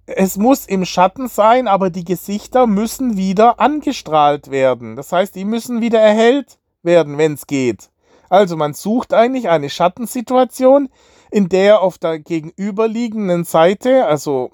es 0.06 0.36
muss 0.36 0.66
im 0.66 0.84
Schatten 0.84 1.28
sein, 1.28 1.68
aber 1.68 1.90
die 1.90 2.04
Gesichter 2.04 2.66
müssen 2.66 3.16
wieder 3.16 3.60
angestrahlt 3.60 4.50
werden. 4.50 4.96
Das 4.96 5.12
heißt, 5.12 5.34
die 5.34 5.44
müssen 5.44 5.80
wieder 5.80 6.00
erhellt 6.00 6.58
werden, 6.82 7.18
wenn 7.18 7.34
es 7.34 7.46
geht. 7.46 7.90
Also 8.28 8.56
man 8.56 8.74
sucht 8.74 9.12
eigentlich 9.12 9.48
eine 9.48 9.70
Schattensituation, 9.70 10.88
in 11.30 11.48
der 11.48 11.80
auf 11.80 11.98
der 11.98 12.18
gegenüberliegenden 12.18 13.44
Seite, 13.44 14.06
also 14.06 14.50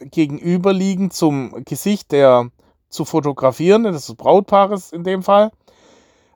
gegenüberliegend 0.00 1.12
zum 1.12 1.64
Gesicht 1.64 2.12
der 2.12 2.50
zu 2.88 3.04
fotografierenden, 3.04 3.92
des 3.92 4.14
Brautpaares 4.14 4.92
in 4.92 5.04
dem 5.04 5.22
Fall, 5.22 5.50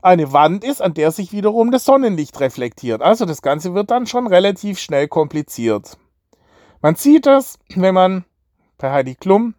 eine 0.02 0.32
Wand 0.32 0.64
ist, 0.64 0.80
an 0.80 0.94
der 0.94 1.10
sich 1.10 1.32
wiederum 1.32 1.70
das 1.70 1.84
Sonnenlicht 1.84 2.38
reflektiert. 2.40 3.02
Also 3.02 3.24
das 3.24 3.42
Ganze 3.42 3.74
wird 3.74 3.90
dann 3.90 4.06
schon 4.06 4.26
relativ 4.26 4.78
schnell 4.78 5.08
kompliziert. 5.08 5.98
Man 6.80 6.94
sieht 6.94 7.26
das, 7.26 7.58
wenn 7.74 7.94
man 7.94 8.24
bei 8.76 8.92
Heidi 8.92 9.14
Klum 9.14 9.54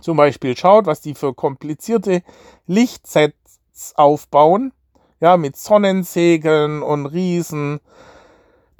zum 0.00 0.16
Beispiel 0.16 0.56
schaut, 0.56 0.86
was 0.86 1.00
die 1.00 1.14
für 1.14 1.34
komplizierte 1.34 2.22
Lichtsets 2.66 3.94
aufbauen 3.96 4.72
ja, 5.20 5.36
mit 5.36 5.56
Sonnensegeln 5.56 6.82
und 6.82 7.06
Riesen 7.06 7.80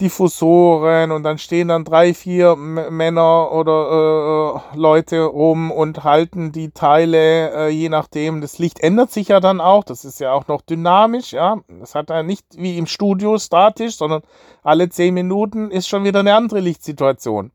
Diffusoren 0.00 1.10
und 1.10 1.22
dann 1.22 1.38
stehen 1.38 1.68
dann 1.68 1.84
drei, 1.84 2.12
vier 2.12 2.54
Männer 2.56 3.50
oder 3.52 4.62
äh, 4.74 4.76
Leute 4.76 5.22
rum 5.22 5.70
und 5.70 6.04
halten 6.04 6.52
die 6.52 6.70
Teile, 6.70 7.50
äh, 7.52 7.68
je 7.68 7.88
nachdem. 7.88 8.40
Das 8.42 8.58
Licht 8.58 8.80
ändert 8.80 9.10
sich 9.10 9.28
ja 9.28 9.40
dann 9.40 9.60
auch. 9.60 9.84
Das 9.84 10.04
ist 10.04 10.20
ja 10.20 10.32
auch 10.32 10.48
noch 10.48 10.60
dynamisch, 10.60 11.32
ja. 11.32 11.56
Das 11.80 11.94
hat 11.94 12.10
ja 12.10 12.22
nicht 12.22 12.44
wie 12.56 12.76
im 12.76 12.86
Studio 12.86 13.38
statisch, 13.38 13.96
sondern 13.96 14.22
alle 14.62 14.90
zehn 14.90 15.14
Minuten 15.14 15.70
ist 15.70 15.88
schon 15.88 16.04
wieder 16.04 16.20
eine 16.20 16.34
andere 16.34 16.60
Lichtsituation. 16.60 17.52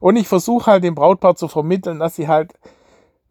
Und 0.00 0.16
ich 0.16 0.26
versuche 0.26 0.70
halt 0.70 0.82
dem 0.82 0.94
Brautpaar 0.94 1.36
zu 1.36 1.46
vermitteln, 1.46 2.00
dass 2.00 2.16
sie 2.16 2.26
halt 2.26 2.54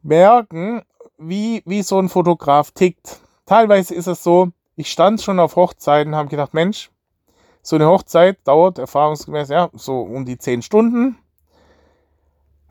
merken, 0.01 0.83
wie, 1.17 1.61
wie 1.65 1.81
so 1.81 1.99
ein 1.99 2.07
Fotograf 2.07 2.71
tickt. 2.71 3.19
Teilweise 3.45 3.95
ist 3.95 4.07
es 4.07 4.23
so, 4.23 4.49
ich 4.75 4.89
stand 4.89 5.21
schon 5.21 5.39
auf 5.39 5.57
Hochzeiten, 5.57 6.15
habe 6.15 6.29
gedacht, 6.29 6.53
Mensch, 6.53 6.89
so 7.61 7.75
eine 7.75 7.87
Hochzeit 7.87 8.37
dauert 8.45 8.77
erfahrungsgemäß 8.77 9.49
ja 9.49 9.69
so 9.73 10.01
um 10.01 10.25
die 10.25 10.37
10 10.37 10.61
Stunden. 10.61 11.17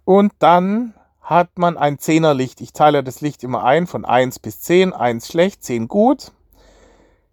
Und 0.05 0.33
dann 0.39 0.95
hat 1.21 1.59
man 1.59 1.77
ein 1.77 1.99
Zehnerlicht. 1.99 2.61
Ich 2.63 2.73
teile 2.73 3.05
das 3.05 3.21
Licht 3.21 3.45
immer 3.45 3.63
ein 3.65 3.87
von 3.87 4.05
1 4.05 4.39
bis 4.39 4.61
10. 4.63 4.95
1 4.95 5.29
schlecht, 5.29 5.63
10 5.63 5.89
gut. 5.89 6.33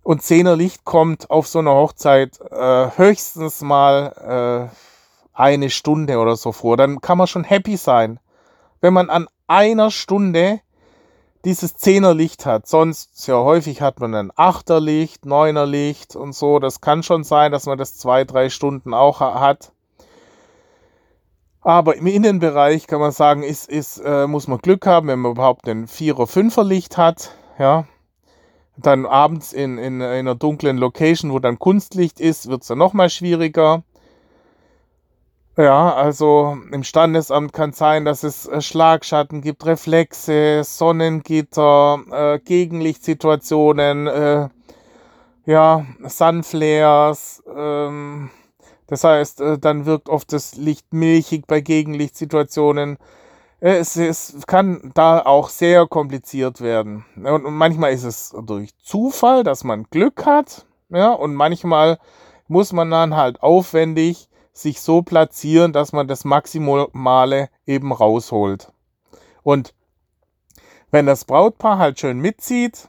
Und 0.03 0.21
Zehnerlicht 0.21 0.83
kommt 0.83 1.31
auf 1.31 1.47
so 1.47 1.59
einer 1.59 1.74
Hochzeit 1.74 2.39
äh, 2.51 2.89
höchstens 2.97 3.62
mal 3.62 4.69
äh, 4.69 4.75
eine 5.33 5.69
Stunde 5.69 6.19
oder 6.19 6.35
so 6.35 6.51
vor. 6.51 6.77
Dann 6.77 7.01
kann 7.01 7.17
man 7.17 7.27
schon 7.27 7.43
happy 7.43 7.77
sein, 7.77 8.19
wenn 8.81 8.93
man 8.93 9.09
an 9.09 9.27
einer 9.47 9.89
Stunde 9.91 10.59
dieses 11.45 11.75
Zehnerlicht 11.75 12.45
hat. 12.45 12.67
Sonst 12.67 13.17
sehr 13.17 13.37
häufig 13.37 13.81
hat 13.81 13.99
man 13.99 14.15
ein 14.15 14.31
Achterlicht, 14.35 15.25
Neunerlicht 15.25 16.15
und 16.15 16.33
so. 16.33 16.59
Das 16.59 16.81
kann 16.81 17.03
schon 17.03 17.23
sein, 17.23 17.51
dass 17.51 17.67
man 17.67 17.77
das 17.77 17.97
zwei, 17.97 18.23
drei 18.23 18.49
Stunden 18.49 18.93
auch 18.93 19.19
hat. 19.19 19.71
Aber 21.61 21.95
im 21.95 22.07
Innenbereich 22.07 22.87
kann 22.87 22.99
man 22.99 23.11
sagen, 23.11 23.43
ist, 23.43 23.69
ist, 23.69 23.97
äh, 23.99 24.27
muss 24.27 24.47
man 24.47 24.59
Glück 24.59 24.85
haben, 24.85 25.07
wenn 25.07 25.19
man 25.19 25.31
überhaupt 25.31 25.67
ein 25.67 25.87
Vierer, 25.87 26.27
Fünfer 26.27 26.63
Licht 26.63 26.97
hat. 26.97 27.31
Ja. 27.57 27.85
Dann 28.77 29.05
abends 29.05 29.53
in, 29.53 29.77
in, 29.77 30.01
in 30.01 30.03
einer 30.03 30.35
dunklen 30.35 30.77
Location, 30.77 31.31
wo 31.31 31.39
dann 31.39 31.59
Kunstlicht 31.59 32.19
ist, 32.19 32.49
wird 32.49 32.63
es 32.63 32.67
dann 32.67 32.77
nochmal 32.77 33.09
schwieriger. 33.09 33.83
Ja, 35.57 35.93
also 35.93 36.57
im 36.71 36.83
Standesamt 36.83 37.53
kann 37.53 37.71
sein, 37.71 38.03
dass 38.03 38.24
es 38.24 38.45
äh, 38.45 38.59
Schlagschatten 38.59 39.39
gibt, 39.39 39.65
Reflexe, 39.65 40.63
Sonnengitter, 40.65 42.00
äh, 42.12 42.39
Gegenlichtsituationen, 42.39 44.07
äh, 44.07 44.50
ja, 45.45 45.85
Sunflares. 46.03 47.41
Ähm, 47.55 48.31
das 48.88 49.05
heißt, 49.05 49.39
äh, 49.39 49.57
dann 49.57 49.85
wirkt 49.85 50.09
oft 50.09 50.33
das 50.33 50.55
Licht 50.55 50.93
milchig 50.93 51.47
bei 51.47 51.62
Gegenlichtsituationen. 51.62 52.97
Äh, 53.62 53.77
es, 53.77 53.95
es 53.95 54.45
kann 54.47 54.91
da 54.93 55.21
auch 55.21 55.47
sehr 55.47 55.88
kompliziert 55.88 56.59
werden. 56.59 57.05
Und, 57.15 57.45
und 57.45 57.53
manchmal 57.53 57.93
ist 57.93 58.03
es 58.03 58.35
durch 58.45 58.75
Zufall, 58.79 59.45
dass 59.45 59.63
man 59.63 59.85
Glück 59.89 60.25
hat. 60.25 60.65
Ja, 60.89 61.13
und 61.13 61.33
manchmal 61.33 61.97
muss 62.50 62.74
man 62.74 62.91
dann 62.91 63.15
halt 63.15 63.41
aufwendig 63.41 64.27
sich 64.55 64.81
so 64.81 65.01
platzieren, 65.01 65.74
dass 65.74 65.91
man 65.91 66.07
das 66.07 66.24
Maximale 66.24 67.50
eben 67.65 67.91
rausholt. 67.91 68.71
Und 69.43 69.74
wenn 70.91 71.05
das 71.05 71.25
Brautpaar 71.25 71.77
halt 71.77 72.00
schön 72.00 72.19
mitzieht, 72.19 72.88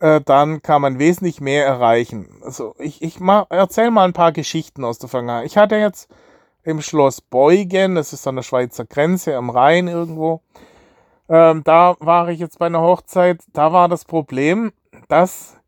äh, 0.00 0.22
dann 0.22 0.62
kann 0.62 0.80
man 0.80 0.98
wesentlich 0.98 1.40
mehr 1.40 1.66
erreichen. 1.66 2.40
Also 2.42 2.74
ich, 2.78 3.02
ich 3.02 3.20
erzähle 3.50 3.90
mal 3.90 4.04
ein 4.04 4.14
paar 4.14 4.32
Geschichten 4.32 4.84
aus 4.84 4.98
der 4.98 5.10
Vergangenheit. 5.10 5.46
Ich 5.46 5.58
hatte 5.58 5.76
jetzt 5.76 6.08
im 6.62 6.80
Schloss 6.80 7.20
Beugen, 7.20 7.94
das 7.94 8.14
ist 8.14 8.26
an 8.26 8.36
der 8.36 8.42
Schweizer 8.42 8.86
Grenze 8.86 9.36
am 9.36 9.50
Rhein 9.50 9.86
irgendwo, 9.86 10.40
ähm, 11.28 11.62
da 11.64 11.96
war 12.00 12.28
ich 12.28 12.40
jetzt 12.40 12.58
bei 12.58 12.66
einer 12.66 12.80
Hochzeit, 12.80 13.42
da 13.52 13.72
war 13.72 13.88
das 13.88 14.04
Problem, 14.04 14.72
dass 15.08 15.59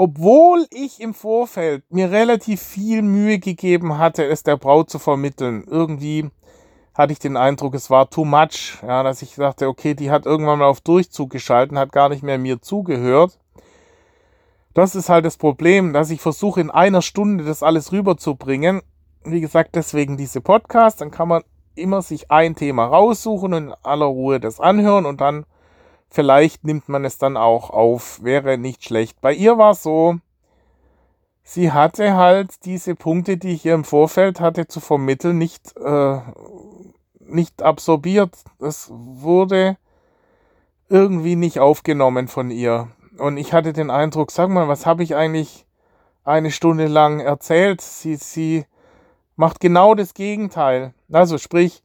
obwohl 0.00 0.66
ich 0.70 0.98
im 1.02 1.12
Vorfeld 1.12 1.84
mir 1.90 2.10
relativ 2.10 2.62
viel 2.62 3.02
Mühe 3.02 3.38
gegeben 3.38 3.98
hatte, 3.98 4.24
es 4.24 4.42
der 4.42 4.56
Braut 4.56 4.88
zu 4.88 4.98
vermitteln, 4.98 5.62
irgendwie 5.66 6.30
hatte 6.94 7.12
ich 7.12 7.18
den 7.18 7.36
Eindruck, 7.36 7.74
es 7.74 7.90
war 7.90 8.08
too 8.08 8.24
much, 8.24 8.78
ja, 8.80 9.02
dass 9.02 9.20
ich 9.20 9.34
dachte, 9.34 9.68
okay, 9.68 9.92
die 9.92 10.10
hat 10.10 10.24
irgendwann 10.24 10.60
mal 10.60 10.68
auf 10.68 10.80
Durchzug 10.80 11.28
geschalten, 11.28 11.78
hat 11.78 11.92
gar 11.92 12.08
nicht 12.08 12.22
mehr 12.22 12.38
mir 12.38 12.62
zugehört. 12.62 13.38
Das 14.72 14.94
ist 14.94 15.10
halt 15.10 15.26
das 15.26 15.36
Problem, 15.36 15.92
dass 15.92 16.08
ich 16.08 16.22
versuche 16.22 16.62
in 16.62 16.70
einer 16.70 17.02
Stunde 17.02 17.44
das 17.44 17.62
alles 17.62 17.92
rüberzubringen. 17.92 18.80
Wie 19.24 19.42
gesagt, 19.42 19.74
deswegen 19.74 20.16
diese 20.16 20.40
Podcast, 20.40 21.02
dann 21.02 21.10
kann 21.10 21.28
man 21.28 21.42
immer 21.74 22.00
sich 22.00 22.30
ein 22.30 22.56
Thema 22.56 22.86
raussuchen 22.86 23.52
und 23.52 23.66
in 23.66 23.74
aller 23.82 24.06
Ruhe 24.06 24.40
das 24.40 24.60
anhören 24.60 25.04
und 25.04 25.20
dann 25.20 25.44
Vielleicht 26.10 26.64
nimmt 26.64 26.88
man 26.88 27.04
es 27.04 27.18
dann 27.18 27.36
auch 27.36 27.70
auf, 27.70 28.22
wäre 28.22 28.58
nicht 28.58 28.84
schlecht. 28.84 29.20
Bei 29.20 29.32
ihr 29.32 29.58
war 29.58 29.72
es 29.72 29.84
so, 29.84 30.16
sie 31.44 31.70
hatte 31.70 32.16
halt 32.16 32.64
diese 32.64 32.96
Punkte, 32.96 33.36
die 33.36 33.52
ich 33.52 33.64
ihr 33.64 33.74
im 33.74 33.84
Vorfeld 33.84 34.40
hatte 34.40 34.66
zu 34.66 34.80
vermitteln, 34.80 35.38
nicht, 35.38 35.76
äh, 35.76 36.20
nicht 37.20 37.62
absorbiert. 37.62 38.36
Es 38.58 38.90
wurde 38.90 39.76
irgendwie 40.88 41.36
nicht 41.36 41.60
aufgenommen 41.60 42.26
von 42.26 42.50
ihr. 42.50 42.88
Und 43.16 43.36
ich 43.36 43.52
hatte 43.52 43.72
den 43.72 43.90
Eindruck, 43.90 44.32
sag 44.32 44.48
mal, 44.48 44.66
was 44.66 44.86
habe 44.86 45.04
ich 45.04 45.14
eigentlich 45.14 45.64
eine 46.24 46.50
Stunde 46.50 46.88
lang 46.88 47.20
erzählt? 47.20 47.80
Sie, 47.80 48.16
sie 48.16 48.66
macht 49.36 49.60
genau 49.60 49.94
das 49.94 50.14
Gegenteil. 50.14 50.92
Also 51.12 51.38
sprich, 51.38 51.84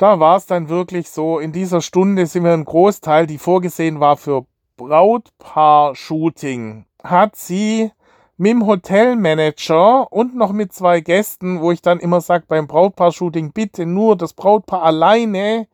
da 0.00 0.18
war 0.18 0.38
es 0.38 0.46
dann 0.46 0.70
wirklich 0.70 1.10
so, 1.10 1.38
in 1.38 1.52
dieser 1.52 1.82
Stunde 1.82 2.24
sind 2.24 2.44
wir 2.44 2.54
ein 2.54 2.64
Großteil, 2.64 3.26
die 3.26 3.36
vorgesehen 3.36 4.00
war 4.00 4.16
für 4.16 4.46
Brautpaar-Shooting, 4.78 6.86
hat 7.04 7.36
sie 7.36 7.92
mit 8.38 8.52
dem 8.52 8.66
Hotelmanager 8.66 10.10
und 10.10 10.34
noch 10.34 10.52
mit 10.52 10.72
zwei 10.72 11.02
Gästen, 11.02 11.60
wo 11.60 11.70
ich 11.70 11.82
dann 11.82 12.00
immer 12.00 12.22
sage, 12.22 12.46
beim 12.48 12.66
Brautpaar-Shooting 12.66 13.52
bitte 13.52 13.84
nur 13.84 14.16
das 14.16 14.32
Brautpaar 14.32 14.84
alleine. 14.84 15.66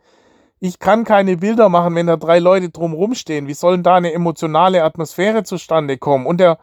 Ich 0.58 0.80
kann 0.80 1.04
keine 1.04 1.36
Bilder 1.36 1.68
machen, 1.68 1.94
wenn 1.94 2.08
da 2.08 2.16
drei 2.16 2.40
Leute 2.40 2.70
drumherum 2.70 3.14
stehen. 3.14 3.46
Wie 3.46 3.54
sollen 3.54 3.84
da 3.84 3.94
eine 3.94 4.12
emotionale 4.12 4.82
Atmosphäre 4.82 5.44
zustande 5.44 5.98
kommen? 5.98 6.26
Und 6.26 6.40
der, 6.40 6.58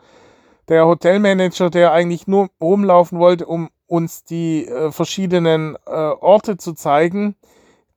der 0.69 0.86
Hotelmanager, 0.86 1.69
der 1.69 1.91
eigentlich 1.91 2.28
nur 2.28 2.49
rumlaufen 2.62 3.19
wollte, 3.19 3.45
um 3.45 3.69
uns 3.88 4.23
die 4.23 4.65
äh, 4.67 4.91
verschiedenen 4.91 5.76
äh, 5.86 5.91
Orte 5.91 6.58
zu 6.58 6.73
zeigen, 6.73 7.36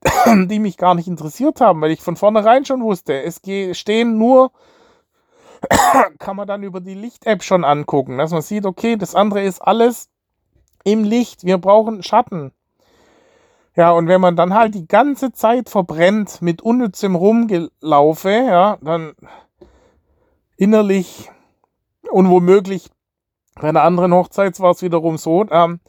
die 0.26 0.58
mich 0.58 0.76
gar 0.76 0.94
nicht 0.94 1.08
interessiert 1.08 1.60
haben, 1.60 1.80
weil 1.80 1.90
ich 1.90 2.00
von 2.02 2.16
vornherein 2.16 2.64
schon 2.64 2.82
wusste, 2.82 3.22
es 3.22 3.40
stehen 3.72 4.18
nur, 4.18 4.52
kann 6.18 6.36
man 6.36 6.46
dann 6.46 6.62
über 6.62 6.80
die 6.80 6.94
Licht-App 6.94 7.42
schon 7.42 7.64
angucken, 7.64 8.18
dass 8.18 8.30
man 8.30 8.42
sieht, 8.42 8.66
okay, 8.66 8.96
das 8.96 9.14
andere 9.14 9.42
ist 9.42 9.60
alles 9.60 10.10
im 10.84 11.02
Licht, 11.02 11.44
wir 11.44 11.58
brauchen 11.58 12.02
Schatten. 12.02 12.52
Ja, 13.74 13.90
und 13.92 14.08
wenn 14.08 14.20
man 14.20 14.36
dann 14.36 14.54
halt 14.54 14.74
die 14.74 14.88
ganze 14.88 15.32
Zeit 15.32 15.68
verbrennt 15.68 16.40
mit 16.40 16.62
unnützem 16.62 17.14
Rumgelaufe, 17.14 18.30
ja, 18.30 18.78
dann 18.80 19.12
innerlich 20.56 21.30
und 22.10 22.30
womöglich 22.30 22.90
bei 23.54 23.68
einer 23.68 23.82
anderen 23.82 24.12
Hochzeit 24.12 24.58
war 24.60 24.72
es 24.72 24.82
wiederum 24.82 25.16
so, 25.16 25.46
ähm, 25.50 25.80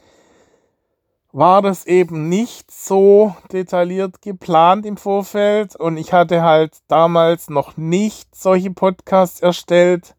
war 1.33 1.61
das 1.61 1.85
eben 1.85 2.29
nicht 2.29 2.71
so 2.71 3.35
detailliert 3.51 4.21
geplant 4.21 4.85
im 4.85 4.97
Vorfeld 4.97 5.75
und 5.75 5.97
ich 5.97 6.13
hatte 6.13 6.41
halt 6.41 6.77
damals 6.87 7.49
noch 7.49 7.77
nicht 7.77 8.35
solche 8.35 8.71
Podcasts 8.71 9.39
erstellt. 9.39 10.15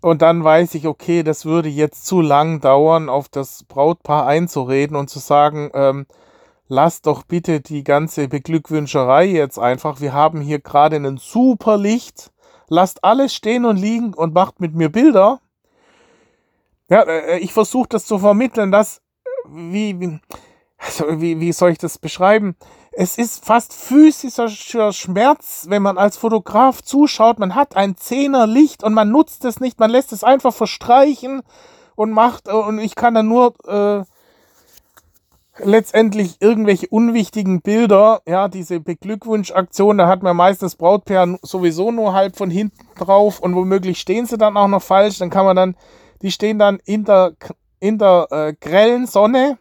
Und 0.00 0.22
dann 0.22 0.42
weiß 0.42 0.74
ich, 0.74 0.86
okay, 0.86 1.22
das 1.22 1.44
würde 1.44 1.68
jetzt 1.68 2.06
zu 2.06 2.20
lang 2.20 2.60
dauern, 2.60 3.08
auf 3.08 3.28
das 3.28 3.64
Brautpaar 3.64 4.26
einzureden 4.26 4.96
und 4.96 5.08
zu 5.10 5.20
sagen, 5.20 5.70
ähm, 5.74 6.06
lasst 6.66 7.06
doch 7.06 7.22
bitte 7.22 7.60
die 7.60 7.84
ganze 7.84 8.26
Beglückwünscherei 8.26 9.26
jetzt 9.26 9.58
einfach. 9.58 10.00
Wir 10.00 10.12
haben 10.12 10.40
hier 10.40 10.58
gerade 10.58 10.96
ein 10.96 11.18
super 11.18 11.76
Licht. 11.76 12.31
Lasst 12.72 13.04
alles 13.04 13.34
stehen 13.34 13.66
und 13.66 13.76
liegen 13.76 14.14
und 14.14 14.32
macht 14.32 14.58
mit 14.58 14.74
mir 14.74 14.88
Bilder. 14.88 15.40
Ja, 16.88 17.02
äh, 17.02 17.38
ich 17.40 17.52
versuche 17.52 17.88
das 17.90 18.06
zu 18.06 18.18
vermitteln, 18.18 18.72
dass 18.72 19.02
wie, 19.46 20.00
wie, 20.00 20.18
also 20.78 21.20
wie, 21.20 21.38
wie 21.38 21.52
soll 21.52 21.72
ich 21.72 21.76
das 21.76 21.98
beschreiben? 21.98 22.56
Es 22.92 23.18
ist 23.18 23.44
fast 23.44 23.74
physischer 23.74 24.48
Schmerz, 24.48 25.66
wenn 25.68 25.82
man 25.82 25.98
als 25.98 26.16
Fotograf 26.16 26.80
zuschaut. 26.80 27.38
Man 27.38 27.54
hat 27.54 27.76
ein 27.76 27.98
Zehner 27.98 28.46
Licht 28.46 28.82
und 28.82 28.94
man 28.94 29.10
nutzt 29.10 29.44
es 29.44 29.60
nicht. 29.60 29.78
Man 29.78 29.90
lässt 29.90 30.10
es 30.14 30.24
einfach 30.24 30.54
verstreichen 30.54 31.42
und 31.94 32.10
macht, 32.10 32.48
und 32.48 32.78
ich 32.78 32.94
kann 32.94 33.12
dann 33.12 33.28
nur 33.28 33.52
äh, 33.66 34.02
letztendlich 35.58 36.36
irgendwelche 36.40 36.88
unwichtigen 36.88 37.60
Bilder, 37.60 38.22
ja, 38.26 38.48
diese 38.48 38.80
Beglückwunschaktion, 38.80 39.98
da 39.98 40.08
hat 40.08 40.22
man 40.22 40.36
meistens 40.36 40.76
Brautpaar 40.76 41.38
sowieso 41.42 41.90
nur 41.90 42.14
halb 42.14 42.36
von 42.36 42.50
hinten 42.50 42.86
drauf 42.96 43.40
und 43.40 43.54
womöglich 43.54 43.98
stehen 43.98 44.26
sie 44.26 44.38
dann 44.38 44.56
auch 44.56 44.68
noch 44.68 44.82
falsch. 44.82 45.18
Dann 45.18 45.30
kann 45.30 45.44
man 45.44 45.56
dann, 45.56 45.76
die 46.22 46.32
stehen 46.32 46.58
dann 46.58 46.78
hinter 46.84 47.32
in 47.80 47.98
der 47.98 48.28
äh, 48.30 48.54
grellen 48.60 49.06
Sonne, 49.06 49.58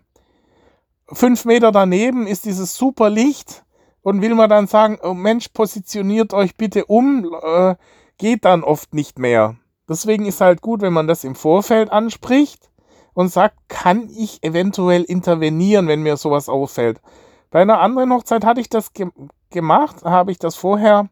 fünf 1.12 1.46
Meter 1.46 1.72
daneben 1.72 2.28
ist 2.28 2.46
dieses 2.46 2.76
super 2.76 3.10
Licht 3.10 3.64
und 4.02 4.22
will 4.22 4.36
man 4.36 4.50
dann 4.50 4.68
sagen, 4.68 5.00
oh 5.04 5.14
Mensch, 5.14 5.50
positioniert 5.50 6.34
euch 6.34 6.56
bitte 6.56 6.86
um, 6.86 7.36
äh, 7.44 7.76
geht 8.18 8.46
dann 8.46 8.64
oft 8.64 8.94
nicht 8.94 9.20
mehr. 9.20 9.56
Deswegen 9.90 10.26
ist 10.26 10.42
halt 10.42 10.62
gut, 10.62 10.82
wenn 10.82 10.94
man 10.94 11.08
das 11.08 11.24
im 11.24 11.36
Vorfeld 11.36 11.92
anspricht 11.92 12.71
und 13.14 13.30
sagt, 13.30 13.56
kann 13.68 14.10
ich 14.10 14.44
eventuell 14.44 15.04
intervenieren, 15.04 15.88
wenn 15.88 16.04
mir 16.04 16.18
sowas 16.18 16.50
auffällt. 16.50 17.02
Bei 17.50 17.62
einer 17.62 17.82
anderen 17.82 18.14
Hochzeit 18.14 18.46
hatte 18.46 18.62
ich 18.62 18.70
das 18.70 18.94
ge 18.94 19.08
gemacht, 19.50 20.06
habe 20.06 20.32
ich 20.32 20.40
das 20.40 20.56
vorher 20.56 21.10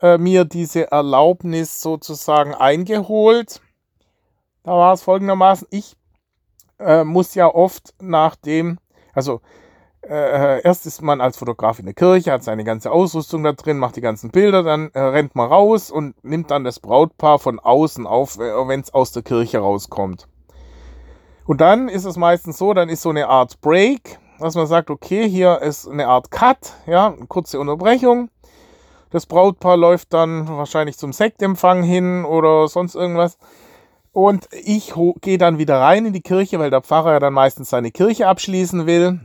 äh, 0.00 0.16
mir 0.16 0.46
diese 0.46 0.90
Erlaubnis 0.90 1.82
sozusagen 1.82 2.54
eingeholt. 2.54 3.60
Da 4.62 4.72
war 4.72 4.94
es 4.94 5.02
folgendermaßen, 5.02 5.68
ich 5.70 5.96
äh, 6.78 7.04
muss 7.04 7.34
ja 7.34 7.46
oft 7.46 7.94
nach 8.00 8.34
dem, 8.36 8.78
also 9.12 9.42
äh, 10.08 10.62
erst 10.62 10.86
ist 10.86 11.02
man 11.02 11.20
als 11.20 11.36
Fotograf 11.36 11.78
in 11.78 11.86
der 11.86 11.94
Kirche, 11.94 12.32
hat 12.32 12.44
seine 12.44 12.64
ganze 12.64 12.90
Ausrüstung 12.90 13.42
da 13.42 13.52
drin, 13.52 13.78
macht 13.78 13.96
die 13.96 14.00
ganzen 14.00 14.30
Bilder, 14.30 14.62
dann 14.62 14.90
äh, 14.92 15.00
rennt 15.00 15.34
man 15.34 15.48
raus 15.48 15.90
und 15.90 16.22
nimmt 16.24 16.50
dann 16.50 16.64
das 16.64 16.80
Brautpaar 16.80 17.38
von 17.38 17.58
außen 17.58 18.06
auf, 18.06 18.38
äh, 18.38 18.68
wenn 18.68 18.80
es 18.80 18.92
aus 18.92 19.12
der 19.12 19.22
Kirche 19.22 19.58
rauskommt. 19.58 20.28
Und 21.46 21.60
dann 21.60 21.88
ist 21.88 22.04
es 22.04 22.16
meistens 22.16 22.58
so, 22.58 22.72
dann 22.72 22.88
ist 22.88 23.02
so 23.02 23.10
eine 23.10 23.28
Art 23.28 23.60
Break, 23.60 24.18
dass 24.38 24.54
man 24.54 24.66
sagt, 24.66 24.90
okay, 24.90 25.28
hier 25.28 25.60
ist 25.60 25.86
eine 25.86 26.08
Art 26.08 26.30
Cut, 26.30 26.72
ja, 26.86 27.14
kurze 27.28 27.60
Unterbrechung. 27.60 28.30
Das 29.10 29.26
Brautpaar 29.26 29.76
läuft 29.76 30.12
dann 30.12 30.48
wahrscheinlich 30.48 30.98
zum 30.98 31.12
Sektempfang 31.12 31.82
hin 31.82 32.24
oder 32.24 32.66
sonst 32.66 32.94
irgendwas. 32.94 33.38
Und 34.12 34.48
ich 34.52 34.94
gehe 35.20 35.38
dann 35.38 35.58
wieder 35.58 35.80
rein 35.80 36.06
in 36.06 36.12
die 36.12 36.22
Kirche, 36.22 36.58
weil 36.58 36.70
der 36.70 36.80
Pfarrer 36.80 37.12
ja 37.12 37.20
dann 37.20 37.32
meistens 37.32 37.70
seine 37.70 37.90
Kirche 37.90 38.26
abschließen 38.26 38.86
will 38.86 39.20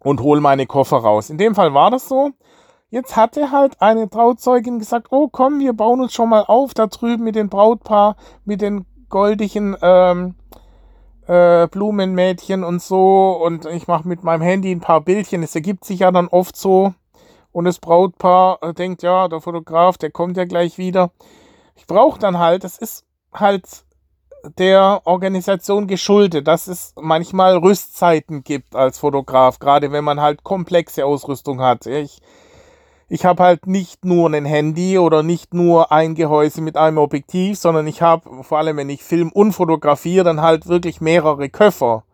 und 0.00 0.20
hole 0.20 0.40
meine 0.40 0.66
Koffer 0.66 0.98
raus. 0.98 1.30
In 1.30 1.38
dem 1.38 1.54
Fall 1.54 1.74
war 1.74 1.90
das 1.90 2.08
so. 2.08 2.30
Jetzt 2.90 3.16
hatte 3.16 3.52
halt 3.52 3.80
eine 3.80 4.10
Trauzeugin 4.10 4.78
gesagt, 4.78 5.08
oh 5.10 5.28
komm, 5.28 5.60
wir 5.60 5.72
bauen 5.72 6.00
uns 6.00 6.12
schon 6.12 6.28
mal 6.28 6.42
auf 6.42 6.74
da 6.74 6.88
drüben 6.88 7.24
mit 7.24 7.36
dem 7.36 7.48
Brautpaar, 7.48 8.16
mit 8.44 8.60
den 8.60 8.84
goldigen 9.08 9.76
ähm, 9.80 10.34
äh, 11.30 11.68
Blumenmädchen 11.68 12.64
und 12.64 12.82
so. 12.82 13.40
Und 13.42 13.64
ich 13.66 13.86
mache 13.86 14.08
mit 14.08 14.24
meinem 14.24 14.42
Handy 14.42 14.72
ein 14.72 14.80
paar 14.80 15.00
Bildchen. 15.00 15.42
Es 15.44 15.54
ergibt 15.54 15.84
sich 15.84 16.00
ja 16.00 16.10
dann 16.10 16.26
oft 16.28 16.56
so. 16.56 16.92
Und 17.52 17.64
das 17.64 17.78
Brautpaar 17.78 18.58
äh, 18.62 18.74
denkt, 18.74 19.02
ja, 19.02 19.28
der 19.28 19.40
Fotograf, 19.40 19.96
der 19.96 20.10
kommt 20.10 20.36
ja 20.36 20.44
gleich 20.44 20.76
wieder. 20.76 21.12
Ich 21.76 21.86
brauche 21.86 22.18
dann 22.18 22.38
halt, 22.38 22.64
das 22.64 22.78
ist 22.78 23.04
halt 23.32 23.64
der 24.58 25.02
Organisation 25.04 25.86
geschuldet, 25.86 26.48
dass 26.48 26.66
es 26.66 26.94
manchmal 27.00 27.58
Rüstzeiten 27.58 28.42
gibt 28.42 28.74
als 28.74 28.98
Fotograf, 28.98 29.58
gerade 29.58 29.92
wenn 29.92 30.04
man 30.04 30.20
halt 30.20 30.42
komplexe 30.42 31.04
Ausrüstung 31.04 31.60
hat. 31.60 31.86
Ich, 31.86 32.20
ich 33.12 33.24
habe 33.24 33.42
halt 33.42 33.66
nicht 33.66 34.04
nur 34.04 34.30
ein 34.30 34.44
Handy 34.44 34.96
oder 34.96 35.24
nicht 35.24 35.52
nur 35.52 35.90
ein 35.90 36.14
Gehäuse 36.14 36.60
mit 36.62 36.76
einem 36.76 36.98
Objektiv, 36.98 37.58
sondern 37.58 37.88
ich 37.88 38.02
habe, 38.02 38.44
vor 38.44 38.58
allem 38.58 38.76
wenn 38.76 38.88
ich 38.88 39.02
film 39.02 39.32
und 39.32 39.52
fotografiere, 39.52 40.24
dann 40.24 40.40
halt 40.40 40.68
wirklich 40.68 41.00
mehrere 41.00 41.48
Köffer. 41.48 42.04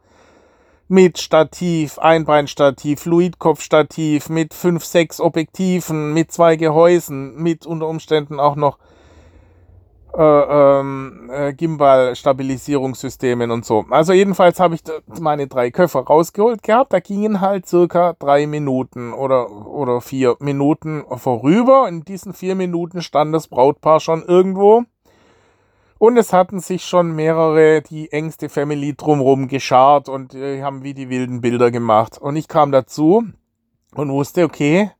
Mit 0.89 1.19
Stativ, 1.19 1.99
Einbeinstativ, 1.99 3.01
Fluidkopfstativ, 3.01 4.31
mit 4.31 4.55
fünf, 4.55 4.87
sechs 4.87 5.21
Objektiven, 5.21 6.15
mit 6.15 6.33
zwei 6.33 6.57
Gehäusen, 6.57 7.37
mit 7.43 7.67
unter 7.67 7.89
Umständen 7.89 8.41
auch 8.41 8.57
noch 8.57 8.79
äh, 10.17 10.79
ähm, 10.81 11.31
äh, 11.31 11.53
Gimbal-Stabilisierungssystemen 11.53 13.51
und 13.51 13.65
so. 13.65 13.85
Also 13.91 14.13
jedenfalls 14.13 14.61
habe 14.61 14.75
ich 14.75 14.83
meine 15.21 15.47
drei 15.47 15.71
Köffer 15.71 16.01
rausgeholt 16.01 16.63
gehabt. 16.63 16.93
Da 16.93 17.01
gingen 17.01 17.41
halt 17.41 17.67
circa 17.67 18.15
drei 18.19 18.47
Minuten 18.47 19.13
oder, 19.13 19.51
oder 19.51 20.01
vier 20.01 20.37
Minuten 20.39 21.05
vorüber. 21.17 21.87
In 21.89 22.05
diesen 22.05 22.33
vier 22.33 22.55
Minuten 22.55 23.03
stand 23.03 23.35
das 23.35 23.49
Brautpaar 23.49 24.01
schon 24.01 24.23
irgendwo. 24.23 24.85
Und 25.99 26.17
es 26.19 26.33
hatten 26.33 26.61
sich 26.61 26.85
schon 26.85 27.15
mehrere, 27.15 27.83
die 27.83 28.13
engste 28.13 28.49
Family 28.49 28.95
drumherum 28.95 29.49
geschart 29.49 30.09
und 30.09 30.35
äh, 30.35 30.63
haben 30.63 30.83
wie 30.83 30.95
die 30.95 31.09
wilden 31.09 31.41
Bilder 31.41 31.71
gemacht. 31.71 32.19
Und 32.19 32.37
ich 32.37 32.49
kam 32.49 32.71
dazu 32.71 33.25
und 33.95 34.11
wusste, 34.11 34.45
okay, 34.45 34.91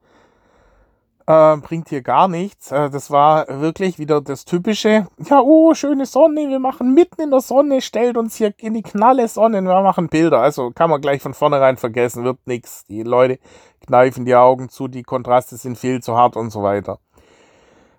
äh, 1.27 1.57
bringt 1.57 1.89
hier 1.89 2.03
gar 2.03 2.29
nichts. 2.29 2.71
Äh, 2.71 2.91
das 2.91 3.11
war 3.11 3.47
wirklich 3.61 3.99
wieder 3.99 4.21
das 4.21 4.45
Typische. 4.45 5.07
Ja, 5.29 5.41
oh, 5.41 5.75
schöne 5.75 6.07
Sonne, 6.07 6.49
wir 6.49 6.61
machen 6.61 6.95
mitten 6.95 7.21
in 7.21 7.31
der 7.31 7.41
Sonne, 7.41 7.81
stellt 7.81 8.17
uns 8.17 8.37
hier 8.37 8.55
in 8.59 8.75
die 8.75 8.83
knalle 8.83 9.29
Sonne, 9.29 9.63
wir 9.63 9.83
machen 9.83 10.09
Bilder. 10.09 10.41
Also 10.41 10.71
kann 10.71 10.91
man 10.91 11.01
gleich 11.01 11.23
von 11.23 11.35
vornherein 11.35 11.77
vergessen, 11.77 12.25
wird 12.25 12.47
nichts. 12.47 12.85
Die 12.85 13.03
Leute 13.03 13.39
kneifen 13.87 14.25
die 14.25 14.35
Augen 14.35 14.69
zu, 14.69 14.89
die 14.89 15.03
Kontraste 15.03 15.57
sind 15.57 15.77
viel 15.77 16.01
zu 16.01 16.17
hart 16.17 16.37
und 16.37 16.51
so 16.51 16.63
weiter. 16.63 16.99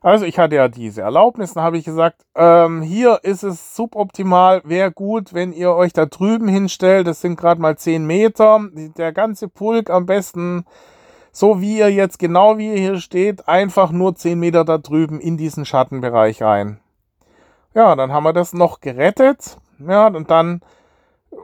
Also 0.01 0.25
ich 0.25 0.37
hatte 0.37 0.55
ja 0.55 0.67
diese 0.67 1.01
Erlaubnis, 1.01 1.53
dann 1.53 1.63
habe 1.63 1.77
ich 1.77 1.83
gesagt, 1.83 2.21
ähm, 2.35 2.81
hier 2.81 3.19
ist 3.23 3.43
es 3.43 3.75
suboptimal, 3.75 4.61
wäre 4.63 4.91
gut, 4.91 5.33
wenn 5.33 5.51
ihr 5.51 5.73
euch 5.73 5.91
da 5.91 6.05
drüben 6.05 6.47
hinstellt, 6.47 7.07
das 7.07 7.19
sind 7.19 7.35
gerade 7.35 7.59
mal 7.59 7.77
10 7.77 8.05
Meter, 8.05 8.61
der 8.73 9.11
ganze 9.11 9.49
Pulk 9.49 9.89
am 9.89 10.05
besten 10.05 10.65
so 11.37 11.61
wie 11.61 11.77
ihr 11.77 11.91
jetzt 11.91 12.17
genau 12.17 12.57
wie 12.57 12.69
ihr 12.73 12.79
hier 12.79 12.99
steht, 12.99 13.47
einfach 13.47 13.91
nur 13.91 14.15
10 14.15 14.39
Meter 14.39 14.65
da 14.65 14.79
drüben 14.79 15.19
in 15.19 15.37
diesen 15.37 15.65
Schattenbereich 15.65 16.41
rein. 16.41 16.79
Ja, 17.75 17.95
dann 17.95 18.11
haben 18.11 18.23
wir 18.23 18.33
das 18.33 18.53
noch 18.53 18.81
gerettet. 18.81 19.59
Ja, 19.87 20.07
und 20.07 20.31
dann 20.31 20.61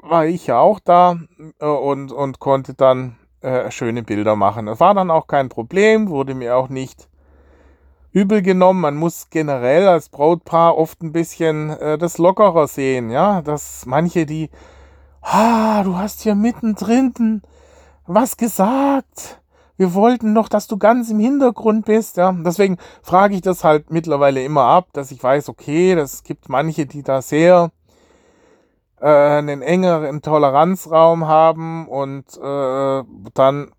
war 0.01 0.25
ich 0.25 0.47
ja 0.47 0.57
auch 0.57 0.79
da 0.79 1.17
äh, 1.59 1.65
und, 1.67 2.11
und 2.11 2.39
konnte 2.39 2.73
dann 2.73 3.17
äh, 3.41 3.69
schöne 3.69 4.01
Bilder 4.01 4.35
machen. 4.35 4.67
Es 4.67 4.79
war 4.79 4.95
dann 4.95 5.11
auch 5.11 5.27
kein 5.27 5.49
Problem, 5.49 6.09
wurde 6.09 6.33
mir 6.33 6.57
auch 6.57 6.69
nicht 6.69 7.07
übel 8.11 8.41
genommen. 8.41 8.81
Man 8.81 8.95
muss 8.95 9.29
generell 9.29 9.87
als 9.87 10.09
Brautpaar 10.09 10.75
oft 10.75 11.03
ein 11.03 11.11
bisschen 11.11 11.69
äh, 11.69 11.99
das 11.99 12.17
lockerer 12.17 12.67
sehen, 12.67 13.11
ja, 13.11 13.43
dass 13.43 13.85
manche 13.85 14.25
die, 14.25 14.49
ah, 15.21 15.83
du 15.83 15.97
hast 15.97 16.21
hier 16.21 16.33
mittendrin 16.33 17.43
was 18.07 18.37
gesagt 18.37 19.42
wir 19.77 19.93
wollten 19.93 20.33
noch, 20.33 20.49
dass 20.49 20.67
du 20.67 20.77
ganz 20.77 21.09
im 21.09 21.19
Hintergrund 21.19 21.85
bist, 21.85 22.17
ja. 22.17 22.31
Deswegen 22.31 22.77
frage 23.01 23.35
ich 23.35 23.41
das 23.41 23.63
halt 23.63 23.91
mittlerweile 23.91 24.43
immer 24.43 24.63
ab, 24.63 24.89
dass 24.93 25.11
ich 25.11 25.23
weiß, 25.23 25.49
okay, 25.49 25.95
das 25.95 26.23
gibt 26.23 26.49
manche, 26.49 26.85
die 26.85 27.03
da 27.03 27.21
sehr 27.21 27.71
äh, 29.01 29.07
einen 29.07 29.61
engeren 29.61 30.21
Toleranzraum 30.21 31.27
haben 31.27 31.87
und 31.87 32.25
äh, 32.37 33.03
dann 33.33 33.71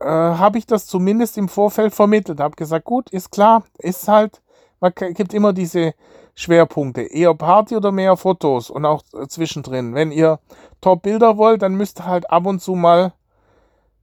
äh, 0.00 0.06
habe 0.06 0.58
ich 0.58 0.66
das 0.66 0.86
zumindest 0.86 1.38
im 1.38 1.48
Vorfeld 1.48 1.94
vermittelt, 1.94 2.40
habe 2.40 2.56
gesagt, 2.56 2.84
gut, 2.84 3.10
ist 3.10 3.30
klar, 3.30 3.64
ist 3.78 4.08
halt, 4.08 4.42
man 4.80 4.92
gibt 4.94 5.34
immer 5.34 5.52
diese 5.52 5.94
Schwerpunkte, 6.34 7.02
eher 7.02 7.34
Party 7.34 7.76
oder 7.76 7.92
mehr 7.92 8.16
Fotos 8.16 8.70
und 8.70 8.84
auch 8.84 9.02
äh, 9.14 9.26
zwischendrin. 9.26 9.94
Wenn 9.94 10.12
ihr 10.12 10.38
Top-Bilder 10.80 11.36
wollt, 11.36 11.62
dann 11.62 11.74
müsst 11.74 12.00
ihr 12.00 12.06
halt 12.06 12.30
ab 12.30 12.46
und 12.46 12.60
zu 12.60 12.74
mal 12.74 13.12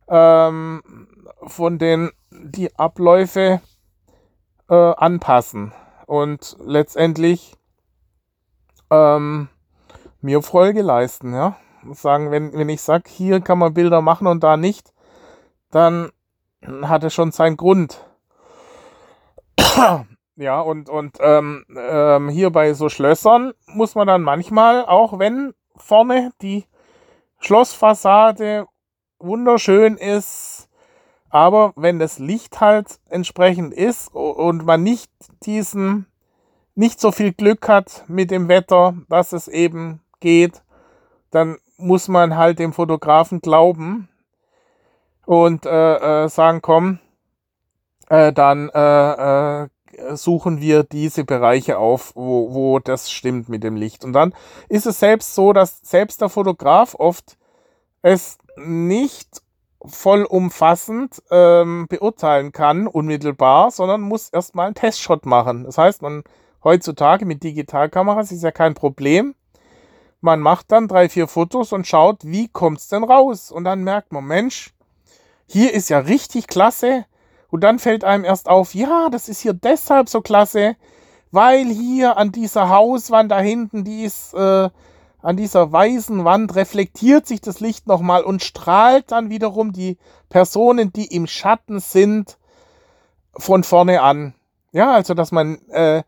ähm, 0.08 1.07
von 1.44 1.78
den 1.78 2.12
die 2.32 2.76
Abläufe 2.78 3.62
äh, 4.70 4.74
anpassen 4.74 5.74
und 6.06 6.58
letztendlich 6.60 7.56
ähm, 8.90 9.50
mir 10.22 10.42
Folge 10.42 10.82
leisten, 10.82 11.34
ja. 11.34 11.58
Sagen, 11.94 12.32
wenn, 12.32 12.54
wenn 12.54 12.70
ich 12.70 12.82
sage, 12.82 13.06
hier 13.08 13.40
kann 13.40 13.60
man 13.60 13.74
Bilder 13.74 14.02
machen 14.02 14.28
und 14.28 14.44
da 14.44 14.58
nicht, 14.58 14.94
dann 15.72 16.12
hat 16.82 17.04
es 17.04 17.14
schon 17.14 17.32
seinen 17.32 17.56
Grund. 17.56 18.04
ja, 20.36 20.60
und, 20.60 20.90
und 20.90 21.18
ähm, 21.22 21.66
ähm, 21.78 22.30
hier 22.30 22.50
bei 22.50 22.74
so 22.74 22.90
Schlössern 22.90 23.54
muss 23.68 23.96
man 23.96 24.08
dann 24.08 24.22
manchmal, 24.22 24.86
auch 24.86 25.20
wenn 25.20 25.54
vorne 25.76 26.32
die 26.42 26.66
Schlossfassade 27.40 28.66
wunderschön 29.20 29.98
ist, 29.98 30.57
aber 31.30 31.74
wenn 31.76 32.00
das 32.00 32.20
Licht 32.20 32.62
halt 32.62 33.00
entsprechend 33.10 33.74
ist 33.74 34.14
und 34.14 34.66
man 34.66 34.84
nicht 34.84 35.12
diesen, 35.44 36.08
nicht 36.76 37.00
so 37.00 37.12
viel 37.12 37.34
Glück 37.34 37.68
hat 37.68 38.06
mit 38.08 38.32
dem 38.32 38.48
Wetter, 38.48 38.96
dass 39.10 39.34
es 39.34 39.48
eben 39.48 40.02
geht, 40.20 40.64
dann 41.32 41.58
muss 41.78 42.08
man 42.08 42.38
halt 42.38 42.60
dem 42.60 42.74
Fotografen 42.74 43.42
glauben 43.42 44.10
und 45.26 45.66
äh, 45.66 46.24
äh, 46.24 46.30
sagen, 46.30 46.62
komm, 46.62 47.00
äh, 48.10 48.32
dann 48.32 48.70
äh, 48.70 49.64
äh, 49.64 49.68
suchen 50.14 50.62
wir 50.62 50.84
diese 50.84 51.24
Bereiche 51.24 51.78
auf, 51.78 52.16
wo, 52.16 52.54
wo 52.54 52.80
das 52.80 53.12
stimmt 53.12 53.50
mit 53.50 53.64
dem 53.64 53.76
Licht. 53.76 54.06
Und 54.06 54.14
dann 54.14 54.34
ist 54.70 54.86
es 54.86 55.00
selbst 55.00 55.36
so, 55.36 55.54
dass 55.54 55.80
selbst 55.84 56.22
der 56.22 56.30
Fotograf 56.30 56.96
oft 56.96 57.38
es 58.02 58.38
nicht 58.56 59.42
vollumfassend 59.86 61.22
ähm, 61.32 61.88
beurteilen 61.88 62.52
kann, 62.52 62.88
unmittelbar, 62.88 63.72
sondern 63.72 64.02
muss 64.02 64.30
erstmal 64.30 64.68
einen 64.68 64.76
Testshot 64.76 65.26
machen. 65.26 65.64
Das 65.64 65.78
heißt, 65.78 66.02
man 66.02 66.24
heutzutage 66.64 67.26
mit 67.26 67.44
Digitalkameras 67.44 68.32
ist 68.32 68.44
ja 68.44 68.52
kein 68.52 68.74
Problem. 68.74 69.36
man 70.22 70.40
macht 70.40 70.72
dann 70.72 70.88
drei, 70.88 71.10
vier 71.10 71.28
Fotos 71.28 71.74
und 71.74 71.88
schaut, 71.88 72.26
wie 72.26 72.48
kommt's 72.48 72.88
denn 72.90 73.04
raus? 73.04 73.52
Und 73.52 73.64
dann 73.64 73.84
merkt 73.84 74.12
man, 74.12 74.26
Mensch, 74.26 74.74
hier 75.48 75.74
ist 75.74 75.90
ja 75.90 76.00
richtig 76.00 76.48
klasse. 76.48 77.06
Und 77.50 77.62
dann 77.62 77.80
fällt 77.80 78.04
einem 78.04 78.26
erst 78.26 78.50
auf, 78.50 78.74
ja, 78.74 79.10
das 79.10 79.30
ist 79.30 79.40
hier 79.42 79.54
deshalb 79.54 80.10
so 80.10 80.22
klasse, 80.22 80.76
weil 81.32 81.66
hier 81.68 82.18
an 82.18 82.32
dieser 82.32 82.70
Hauswand 82.70 83.32
da 83.32 83.40
hinten, 83.40 83.84
die 83.84 84.04
ist 84.04 84.34
äh, 84.34 84.70
an 85.28 85.36
dieser 85.36 85.74
weißen 85.74 86.24
Wand, 86.24 86.56
reflektiert 86.56 87.28
sich 87.28 87.42
das 87.42 87.60
Licht 87.60 87.86
nochmal 87.86 88.24
und 88.24 88.42
strahlt 88.42 89.12
dann 89.12 89.30
wiederum 89.30 89.74
die 89.74 89.98
Personen, 90.30 90.94
die 90.94 91.14
im 91.14 91.28
Schatten 91.28 91.82
sind, 91.82 92.38
von 93.36 93.66
vorne 93.66 94.02
an. 94.02 94.36
Ja, 94.72 94.94
also 94.94 95.14
dass 95.14 95.34
man 95.34 95.58
äh, 95.68 96.04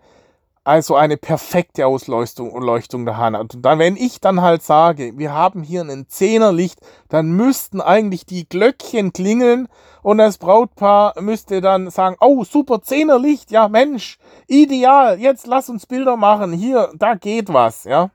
also 0.63 0.95
eine 0.95 1.17
perfekte 1.17 1.86
Ausleuchtung 1.86 2.62
Leuchtung 2.62 3.05
der 3.05 3.17
hat. 3.17 3.55
Und 3.55 3.65
dann, 3.65 3.77
wenn 3.77 3.97
ich 3.97 4.21
dann 4.21 4.39
halt 4.39 4.63
sage, 4.63 5.17
wir 5.17 5.34
haben 5.34 5.63
hier 5.63 5.82
ein 5.82 6.08
Zehnerlicht, 6.08 6.79
dann 7.10 7.34
müssten 7.34 7.82
eigentlich 7.82 8.25
die 8.25 8.47
Glöckchen 8.47 9.12
klingeln 9.12 9.67
und 10.01 10.19
das 10.19 10.38
Brautpaar 10.38 11.19
müsste 11.19 11.60
dann 11.60 11.89
sagen, 11.89 12.15
oh, 12.21 12.45
super 12.45 12.82
Zehnerlicht, 12.84 13.51
ja 13.51 13.67
Mensch, 13.67 14.17
ideal, 14.47 15.19
jetzt 15.19 15.45
lass 15.45 15.67
uns 15.67 15.86
Bilder 15.86 16.15
machen, 16.15 16.53
hier, 16.53 16.89
da 16.95 17.15
geht 17.15 17.51
was, 17.51 17.84
ja. 17.84 18.12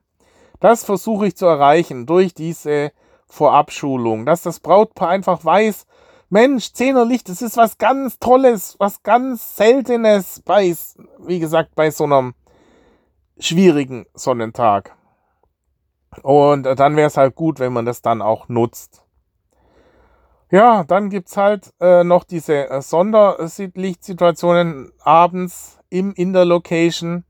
Das 0.60 0.84
versuche 0.84 1.26
ich 1.26 1.36
zu 1.36 1.46
erreichen 1.46 2.06
durch 2.06 2.34
diese 2.34 2.92
Vorabschulung, 3.26 4.26
dass 4.26 4.42
das 4.42 4.60
Brautpaar 4.60 5.08
einfach 5.08 5.44
weiß, 5.44 5.86
Mensch, 6.30 6.72
Zehnerlicht, 6.72 7.28
das 7.28 7.42
ist 7.42 7.56
was 7.56 7.78
ganz 7.78 8.18
Tolles, 8.18 8.76
was 8.78 9.02
ganz 9.02 9.56
Seltenes 9.56 10.42
bei, 10.44 10.74
wie 11.18 11.38
gesagt, 11.38 11.74
bei 11.74 11.90
so 11.90 12.04
einem 12.04 12.34
schwierigen 13.38 14.06
Sonnentag. 14.14 14.96
Und 16.22 16.66
äh, 16.66 16.74
dann 16.74 16.96
wäre 16.96 17.08
es 17.08 17.16
halt 17.16 17.34
gut, 17.34 17.58
wenn 17.58 17.72
man 17.72 17.86
das 17.86 18.02
dann 18.02 18.22
auch 18.22 18.48
nutzt. 18.48 19.02
Ja, 20.50 20.84
dann 20.84 21.10
gibt 21.10 21.28
es 21.28 21.36
halt 21.36 21.74
äh, 21.80 22.04
noch 22.04 22.24
diese 22.24 22.70
äh, 22.70 22.80
Sonderlichtsituationen 22.80 24.92
abends 25.02 25.80
im, 25.90 26.14
in 26.14 26.32
der 26.32 26.44
Location. 26.44 27.24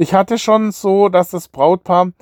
Ich 0.00 0.14
hatte 0.14 0.38
schon 0.38 0.72
so, 0.72 1.10
dass 1.10 1.28
das 1.28 1.48
Brautpaar 1.48 2.12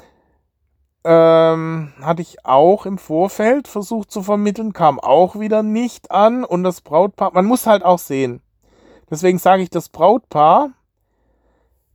ähm, 1.04 1.92
hatte 2.00 2.22
ich 2.22 2.44
auch 2.44 2.86
im 2.86 2.98
Vorfeld 2.98 3.68
versucht 3.68 4.10
zu 4.10 4.24
vermitteln, 4.24 4.72
kam 4.72 4.98
auch 4.98 5.38
wieder 5.38 5.62
nicht 5.62 6.10
an 6.10 6.42
und 6.42 6.64
das 6.64 6.80
Brautpaar, 6.80 7.30
man 7.34 7.46
muss 7.46 7.68
halt 7.68 7.84
auch 7.84 8.00
sehen. 8.00 8.42
Deswegen 9.08 9.38
sage 9.38 9.62
ich, 9.62 9.70
das 9.70 9.90
Brautpaar 9.90 10.70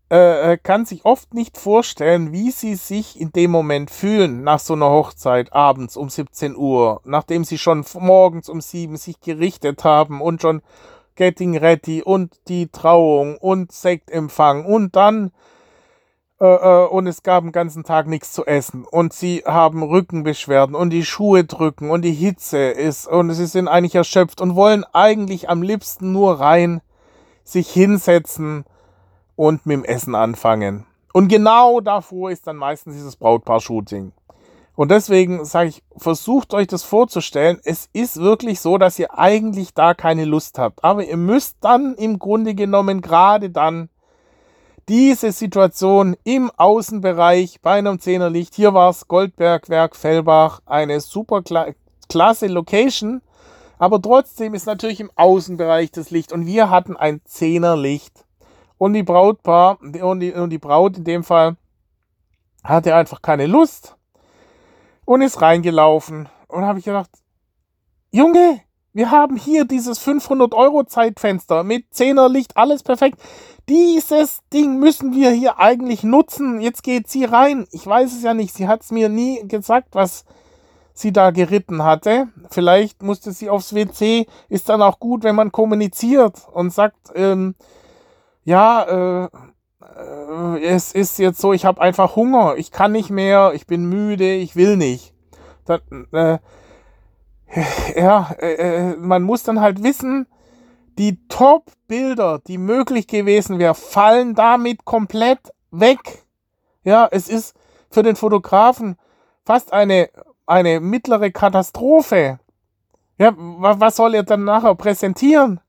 äh, 0.10 0.54
äh, 0.54 0.58
kann 0.58 0.86
sich 0.86 1.04
oft 1.04 1.34
nicht 1.34 1.58
vorstellen, 1.58 2.32
wie 2.32 2.52
sie 2.52 2.76
sich 2.76 3.19
in 3.19 3.34
dem 3.34 3.52
Moment 3.52 3.91
fühlen 3.91 4.41
nach 4.41 4.60
so 4.60 4.76
einer 4.76 4.89
Hochzeit 4.89 5.52
abends 5.52 5.98
um 5.98 6.08
17 6.08 6.56
Uhr, 6.56 7.02
nachdem 7.04 7.43
sie 7.43 7.58
schon 7.58 7.84
morgens 8.00 8.48
um 8.48 8.62
7 8.62 8.96
sich 8.96 9.19
gerichtet 9.19 9.84
haben 9.84 10.22
und 10.22 10.41
schon 10.41 10.62
Getting 11.15 11.58
Ready 11.58 12.02
und 12.02 12.39
die 12.48 12.69
Trauung 12.69 13.36
und 13.38 13.74
Sektempfang 13.74 14.63
und 14.63 14.96
dann 14.96 15.34
und 16.43 17.08
es 17.08 17.23
gab 17.23 17.43
den 17.43 17.51
ganzen 17.53 17.84
Tag 17.84 18.08
nichts 18.08 18.34
zu 18.34 18.45
essen 18.45 18.86
und 18.89 19.13
sie 19.13 19.43
haben 19.45 19.82
Rückenbeschwerden 19.82 20.75
und 20.75 20.89
die 20.89 21.06
Schuhe 21.06 21.45
drücken 21.45 21.89
und 21.89 22.01
die 22.01 22.12
Hitze 22.12 22.58
ist 22.58 23.08
und 23.08 23.32
sie 23.32 23.45
sind 23.45 23.67
eigentlich 23.67 23.95
erschöpft 23.95 24.41
und 24.41 24.56
wollen 24.56 24.84
eigentlich 24.91 25.49
am 25.49 25.62
liebsten 25.62 26.12
nur 26.12 26.39
rein 26.39 26.82
sich 27.43 27.69
hinsetzen 27.69 28.65
und 29.36 29.65
mit 29.65 29.77
dem 29.77 29.84
Essen 29.86 30.15
anfangen. 30.15 30.86
Und 31.13 31.27
genau 31.27 31.79
davor 31.79 32.32
ist 32.32 32.47
dann 32.47 32.58
meistens 32.58 32.95
dieses 32.95 33.15
Brautpaar-Shooting. 33.15 34.12
Und 34.75 34.89
deswegen 34.89 35.45
sage 35.45 35.69
ich, 35.69 35.84
versucht 35.95 36.53
euch 36.53 36.67
das 36.67 36.84
vorzustellen. 36.84 37.60
Es 37.63 37.88
ist 37.93 38.17
wirklich 38.17 38.60
so, 38.60 38.79
dass 38.79 38.97
ihr 38.97 39.17
eigentlich 39.17 39.75
da 39.75 39.93
keine 39.93 40.25
Lust 40.25 40.58
habt. 40.58 40.84
Aber 40.84 41.03
ihr 41.06 41.17
müsst 41.17 41.58
dann 41.62 41.93
im 41.95 42.17
Grunde 42.17 42.56
genommen 42.56 43.01
gerade 43.01 43.51
dann 43.51 43.89
diese 44.89 45.32
Situation 45.32 46.15
im 46.24 46.52
Außenbereich 46.52 47.62
bei 47.62 47.74
einem 47.74 48.00
Zehnerlicht. 48.00 48.56
Hier 48.56 48.74
war 48.74 48.89
es 48.89 49.08
Goldbergwerk 49.08 49.96
Fellbach, 49.96 50.62
eine 50.65 51.00
super 51.00 51.41
klasse 52.10 52.48
Location. 52.48 53.22
Aber 53.80 54.02
trotzdem 54.02 54.54
ist 54.54 54.65
natürlich 54.65 55.00
im 55.00 55.12
Außenbereich 55.15 55.91
das 55.91 56.12
Licht. 56.12 56.32
Und 56.32 56.46
wir 56.46 56.69
hatten 56.69 56.96
ein 56.96 57.22
Zehnerlicht 57.26 58.26
und 58.78 58.93
die 58.93 59.04
Brautpaar 59.04 59.80
und 59.82 60.19
die, 60.19 60.34
und 60.34 60.50
die 60.50 60.58
Braut 60.58 60.98
in 60.98 61.04
dem 61.04 61.24
Fall 61.24 61.58
hatte 62.63 62.96
einfach 62.96 63.22
keine 63.22 63.46
Lust 63.46 63.96
und 65.06 65.22
ist 65.22 65.41
reingelaufen. 65.41 66.30
Und 66.48 66.65
habe 66.65 66.80
ich 66.80 66.86
gedacht, 66.86 67.10
Junge, 68.12 68.62
wir 68.93 69.10
haben 69.10 69.38
hier 69.38 69.65
dieses 69.65 69.98
500 70.00 70.54
Euro 70.54 70.84
Zeitfenster 70.84 71.63
mit 71.63 71.91
10er 71.93 72.30
Licht, 72.30 72.56
alles 72.56 72.84
perfekt. 72.84 73.19
Dieses 73.69 74.41
Ding 74.52 74.80
müssen 74.80 75.13
wir 75.13 75.32
hier 75.32 75.60
eigentlich 75.60 76.04
nutzen. 76.04 76.60
Jetzt 76.60 76.84
geht 76.84 77.08
sie 77.08 77.23
rein. 77.23 77.65
Ich 77.71 77.86
weiß 77.88 78.13
es 78.13 78.23
ja 78.23 78.34
nicht. 78.34 78.54
Sie 78.54 78.67
hat 78.67 78.82
es 78.82 78.91
mir 78.91 79.08
nie 79.10 79.47
gesagt, 79.47 79.89
was 79.93 80.26
sie 80.93 81.13
da 81.13 81.32
geritten 81.32 81.84
hatte. 81.84 82.28
Vielleicht 82.49 83.02
musste 83.02 83.32
sie 83.32 83.49
aufs 83.49 83.73
WC. 83.73 84.28
Ist 84.49 84.69
dann 84.69 84.82
auch 84.82 84.99
gut, 84.99 85.23
wenn 85.23 85.36
man 85.36 85.52
kommuniziert 85.52 86.41
und 86.52 86.73
sagt, 86.73 87.12
ähm, 87.15 87.56
ja, 88.43 88.84
äh, 89.23 89.30
äh, 89.97 90.65
es 90.65 90.93
ist 90.93 91.17
jetzt 91.19 91.39
so, 91.39 91.54
ich 91.54 91.65
habe 91.65 91.82
einfach 91.82 92.15
Hunger, 92.15 92.56
ich 92.58 92.71
kann 92.71 92.91
nicht 92.91 93.10
mehr, 93.10 93.54
ich 93.54 93.67
bin 93.67 93.86
müde, 93.86 94.34
ich 94.34 94.56
will 94.56 94.78
nicht. 94.78 95.13
Dann, 95.65 95.82
äh, 96.12 96.39
ja, 97.95 98.36
äh, 98.39 98.54
äh, 98.54 98.95
man 98.97 99.23
muss 99.23 99.43
dann 99.43 99.62
halt 99.62 99.84
wissen, 99.84 100.28
die 100.97 101.27
Top-Bilder, 101.27 102.39
die 102.39 102.58
möglich 102.58 103.08
gewesen 103.08 103.60
wären, 103.60 103.75
fallen 103.75 104.36
damit 104.36 104.86
komplett 104.86 105.39
weg. 105.71 106.25
Ja, 106.84 107.08
es 107.12 107.29
ist 107.29 107.56
für 107.89 108.03
den 108.03 108.15
Fotografen 108.15 108.97
fast 109.45 109.73
eine, 109.73 110.10
eine 110.45 110.79
mittlere 110.79 111.32
Katastrophe. 111.32 112.39
Ja, 113.17 113.34
was 113.38 113.95
soll 113.95 114.15
er 114.15 114.23
dann 114.23 114.43
nachher 114.43 114.75
präsentieren? 114.75 115.60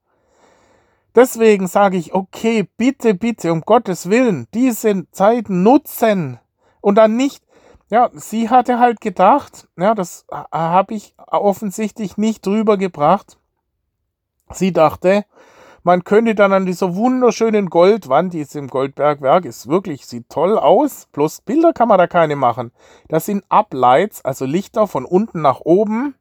Deswegen 1.14 1.68
sage 1.68 1.96
ich, 1.96 2.12
okay, 2.12 2.68
bitte, 2.76 3.14
bitte, 3.14 3.52
um 3.52 3.60
Gottes 3.60 4.10
Willen, 4.10 4.48
diese 4.52 5.08
Zeiten 5.12 5.62
nutzen 5.62 6.40
und 6.80 6.96
dann 6.96 7.16
nicht, 7.16 7.44
ja, 7.88 8.10
sie 8.14 8.50
hatte 8.50 8.80
halt 8.80 9.00
gedacht, 9.00 9.68
ja, 9.78 9.94
das 9.94 10.26
habe 10.50 10.94
ich 10.94 11.14
offensichtlich 11.16 12.16
nicht 12.16 12.44
drüber 12.44 12.76
gebracht. 12.76 13.38
Sie 14.50 14.72
dachte, 14.72 15.24
man 15.82 16.04
könnte 16.04 16.34
dann 16.34 16.52
an 16.52 16.66
dieser 16.66 16.96
wunderschönen 16.96 17.68
Goldwand, 17.68 18.32
die 18.32 18.40
ist 18.40 18.56
im 18.56 18.68
Goldbergwerk, 18.68 19.44
ist 19.44 19.68
wirklich, 19.68 20.06
sieht 20.06 20.30
toll 20.30 20.58
aus, 20.58 21.08
bloß 21.12 21.42
Bilder 21.42 21.72
kann 21.72 21.88
man 21.88 21.98
da 21.98 22.06
keine 22.06 22.36
machen. 22.36 22.72
Das 23.08 23.26
sind 23.26 23.44
Uplights, 23.50 24.24
also 24.24 24.46
Lichter 24.46 24.86
von 24.86 25.04
unten 25.04 25.42
nach 25.42 25.60
oben, 25.60 26.14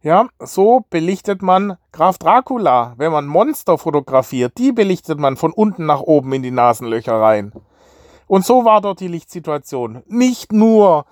ja, 0.00 0.28
so 0.38 0.84
belichtet 0.90 1.42
man 1.42 1.76
Graf 1.90 2.18
Dracula, 2.18 2.94
wenn 2.98 3.10
man 3.10 3.26
Monster 3.26 3.78
fotografiert. 3.78 4.56
Die 4.58 4.72
belichtet 4.72 5.18
man 5.18 5.36
von 5.36 5.52
unten 5.52 5.86
nach 5.86 6.00
oben 6.00 6.32
in 6.34 6.42
die 6.42 6.52
Nasenlöcher 6.52 7.14
rein. 7.14 7.52
Und 8.28 8.44
so 8.44 8.64
war 8.64 8.80
dort 8.80 9.00
die 9.00 9.08
Lichtsituation. 9.08 10.02
Nicht 10.06 10.52
nur, 10.52 11.04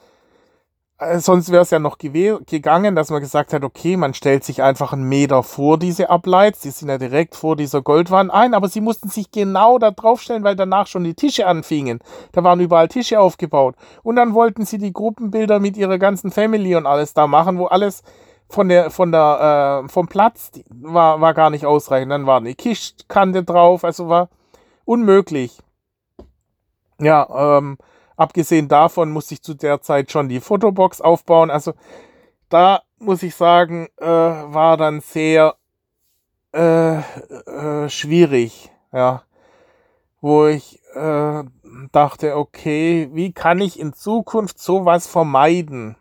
sonst 1.19 1.53
wäre 1.53 1.63
es 1.63 1.71
ja 1.71 1.79
noch 1.79 1.99
gegangen, 1.99 2.97
dass 2.97 3.11
man 3.11 3.21
gesagt 3.21 3.53
hat, 3.53 3.63
okay, 3.63 3.97
man 3.97 4.15
stellt 4.15 4.45
sich 4.45 4.63
einfach 4.63 4.95
einen 4.95 5.09
Meter 5.09 5.43
vor 5.43 5.79
diese 5.79 6.09
Uplights, 6.09 6.61
die 6.61 6.71
sind 6.71 6.89
ja 6.89 6.97
direkt 6.97 7.35
vor 7.35 7.55
dieser 7.55 7.83
Goldwand 7.83 8.31
ein, 8.31 8.55
aber 8.55 8.69
sie 8.69 8.81
mussten 8.81 9.09
sich 9.09 9.31
genau 9.31 9.79
da 9.79 9.91
draufstellen, 9.91 10.43
weil 10.43 10.57
danach 10.57 10.87
schon 10.87 11.05
die 11.05 11.15
Tische 11.15 11.47
anfingen. 11.47 12.01
Da 12.33 12.43
waren 12.45 12.61
überall 12.61 12.89
Tische 12.89 13.21
aufgebaut. 13.21 13.75
Und 14.03 14.17
dann 14.17 14.33
wollten 14.33 14.65
sie 14.65 14.79
die 14.79 14.93
Gruppenbilder 14.93 15.61
mit 15.61 15.77
ihrer 15.77 15.99
ganzen 15.99 16.31
Family 16.31 16.75
und 16.77 16.87
alles 16.87 17.13
da 17.13 17.27
machen, 17.27 17.59
wo 17.59 17.67
alles 17.67 18.03
von 18.49 18.69
der, 18.69 18.91
von 18.91 19.13
der, 19.13 19.83
äh, 19.85 19.89
vom 19.89 20.09
Platz 20.09 20.53
war, 20.71 21.21
war 21.21 21.35
gar 21.35 21.51
nicht 21.51 21.67
ausreichend. 21.67 22.11
Dann 22.11 22.27
war 22.27 22.39
eine 22.39 22.55
Kischkante 22.55 23.45
drauf, 23.45 23.85
also 23.85 24.09
war 24.09 24.31
unmöglich. 24.87 25.59
Ja, 26.99 27.59
ähm, 27.59 27.77
abgesehen 28.17 28.69
davon 28.69 29.11
musste 29.11 29.35
ich 29.35 29.43
zu 29.43 29.55
der 29.55 29.81
Zeit 29.81 30.11
schon 30.11 30.29
die 30.29 30.41
Fotobox 30.41 31.01
aufbauen. 31.01 31.51
Also 31.51 31.75
da 32.49 32.83
muss 32.99 33.23
ich 33.23 33.35
sagen, 33.35 33.89
äh, 33.99 34.07
war 34.07 34.77
dann 34.77 35.01
sehr 35.01 35.57
äh, 36.53 36.99
äh, 36.99 37.89
schwierig, 37.89 38.71
ja. 38.93 39.23
Wo 40.21 40.47
ich 40.47 40.81
äh, 40.95 41.45
dachte, 41.93 42.37
okay, 42.37 43.11
wie 43.13 43.33
kann 43.33 43.61
ich 43.61 43.79
in 43.79 43.93
Zukunft 43.93 44.59
sowas 44.59 45.07
vermeiden? 45.07 45.97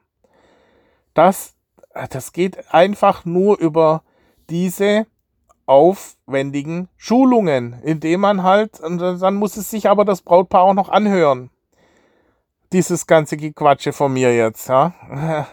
Das 1.13 1.55
das 2.09 2.33
geht 2.33 2.73
einfach 2.73 3.25
nur 3.25 3.57
über 3.57 4.03
diese 4.49 5.07
aufwendigen 5.65 6.89
Schulungen, 6.97 7.81
indem 7.81 8.21
man 8.21 8.43
halt, 8.43 8.81
dann 8.83 9.35
muss 9.35 9.57
es 9.57 9.71
sich 9.71 9.89
aber 9.89 10.05
das 10.05 10.21
Brautpaar 10.21 10.63
auch 10.63 10.73
noch 10.73 10.89
anhören. 10.89 11.49
Dieses 12.75 13.07
ganze 13.07 13.37
Gequatsche 13.37 13.93
von 13.93 14.11
mir 14.11 14.35
jetzt, 14.35 14.67
ja. 14.67 14.93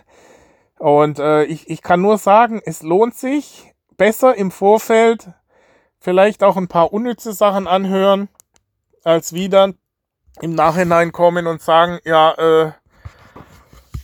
Und 0.78 1.20
äh, 1.20 1.44
ich, 1.44 1.70
ich 1.70 1.80
kann 1.80 2.00
nur 2.00 2.18
sagen, 2.18 2.60
es 2.64 2.82
lohnt 2.82 3.14
sich 3.14 3.72
besser 3.96 4.34
im 4.34 4.50
Vorfeld 4.50 5.30
vielleicht 6.00 6.42
auch 6.42 6.56
ein 6.56 6.66
paar 6.66 6.92
unnütze 6.92 7.32
Sachen 7.32 7.68
anhören, 7.68 8.28
als 9.04 9.32
wieder 9.32 9.72
im 10.40 10.54
Nachhinein 10.56 11.12
kommen 11.12 11.46
und 11.46 11.62
sagen, 11.62 12.00
ja, 12.04 12.32
äh, 12.32 12.72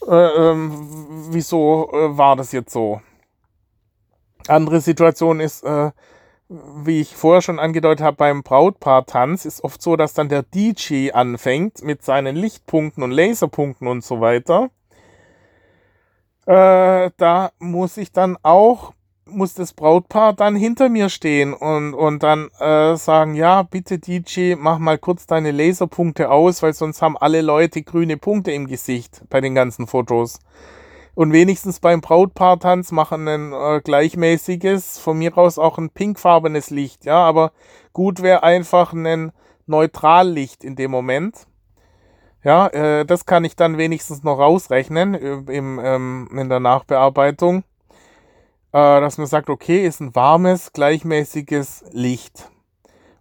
äh, 0.07 0.51
ähm, 0.51 1.27
wieso 1.31 1.91
äh, 1.93 2.17
war 2.17 2.37
das 2.37 2.53
jetzt 2.53 2.73
so? 2.73 3.01
Andere 4.47 4.81
Situation 4.81 5.41
ist, 5.41 5.65
äh, 5.65 5.91
wie 6.49 7.01
ich 7.01 7.15
vorher 7.15 7.43
schon 7.43 7.59
angedeutet 7.59 8.05
habe, 8.05 8.17
beim 8.17 8.43
Brautpaar-Tanz 8.43 9.45
ist 9.45 9.63
oft 9.63 9.83
so, 9.83 9.97
dass 9.97 10.15
dann 10.15 10.29
der 10.29 10.43
DJ 10.43 11.13
anfängt 11.13 11.83
mit 11.83 12.03
seinen 12.03 12.37
Lichtpunkten 12.37 13.03
und 13.03 13.11
Laserpunkten 13.11 13.87
und 13.87 14.03
so 14.03 14.21
weiter. 14.21 14.71
Äh, 16.47 17.11
da 17.19 17.51
muss 17.59 17.99
ich 17.99 18.13
dann 18.13 18.39
auch, 18.43 18.95
muss 19.27 19.53
das 19.53 19.75
Brautpaar 19.75 20.33
dann 20.33 20.57
hinter 20.57 20.89
mir 20.89 21.11
stehen 21.11 21.53
und, 21.53 21.93
und 21.93 22.23
dann 22.23 22.49
äh, 22.59 22.97
sagen, 22.97 23.35
ja, 23.35 23.63
bitte 23.65 23.99
DJ, 23.99 24.55
mach 24.57 24.79
mal 24.79 24.97
kurz 24.97 25.27
deine 25.27 25.51
Laserpunkte 25.51 26.31
aus, 26.31 26.63
weil 26.63 26.73
sonst 26.73 27.03
haben 27.03 27.19
alle 27.19 27.43
Leute 27.43 27.83
grüne 27.83 28.17
Punkte 28.17 28.53
im 28.53 28.67
Gesicht 28.67 29.23
bei 29.29 29.43
den 29.43 29.55
ganzen 29.55 29.87
Fotos 29.87 30.39
und 31.19 31.33
wenigstens 31.33 31.81
beim 31.81 32.01
Brautpaartanz 32.01 32.93
machen 32.93 33.27
ein 33.27 33.53
äh, 33.53 33.81
gleichmäßiges, 33.83 35.01
von 35.01 35.19
mir 35.19 35.37
aus 35.37 35.59
auch 35.59 35.77
ein 35.77 35.91
pinkfarbenes 35.91 36.71
Licht, 36.71 37.07
ja, 37.07 37.17
aber 37.17 37.51
gut 37.93 38.23
wäre 38.23 38.45
einfach 38.45 38.93
ein 38.93 39.33
Neutrallicht 39.67 40.63
in 40.63 40.77
dem 40.77 40.93
Moment. 40.93 41.49
Ja, 42.45 42.69
äh, 42.69 43.05
das 43.05 43.27
kann 43.27 43.43
ich 43.43 43.57
dann 43.57 43.79
wenigstens 43.79 44.23
noch 44.23 44.39
rausrechnen 44.39 45.15
im, 45.15 45.81
ähm, 45.83 46.29
in 46.31 46.49
der 46.49 46.61
Nachbearbeitung, 46.61 47.65
äh, 48.71 49.01
dass 49.01 49.19
man 49.19 49.27
sagt, 49.27 49.51
okay, 49.51 49.85
ist 49.85 49.99
ein 49.99 50.15
warmes, 50.15 50.73
gleichmäßiges 50.73 51.87
Licht. 51.91 52.49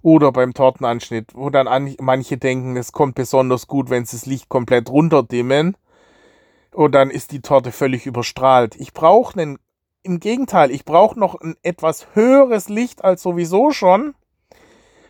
Oder 0.03 0.31
beim 0.31 0.53
Tortenanschnitt, 0.53 1.33
wo 1.33 1.49
dann 1.49 1.67
an, 1.67 1.95
manche 1.99 2.37
denken, 2.37 2.77
es 2.77 2.91
kommt 2.91 3.15
besonders 3.15 3.65
gut, 3.65 3.89
wenn 3.89 4.05
sie 4.05 4.17
das 4.17 4.27
Licht 4.27 4.49
komplett 4.49 4.87
runterdimmen 4.87 5.75
und 6.77 6.91
dann 6.91 7.09
ist 7.09 7.31
die 7.31 7.41
Torte 7.41 7.71
völlig 7.71 8.05
überstrahlt. 8.05 8.75
Ich 8.75 8.93
brauche 8.93 9.39
einen, 9.39 9.57
im 10.03 10.19
Gegenteil, 10.19 10.69
ich 10.69 10.85
brauche 10.85 11.19
noch 11.19 11.33
ein 11.41 11.55
etwas 11.63 12.05
höheres 12.13 12.69
Licht 12.69 13.03
als 13.03 13.23
sowieso 13.23 13.71
schon. 13.71 14.13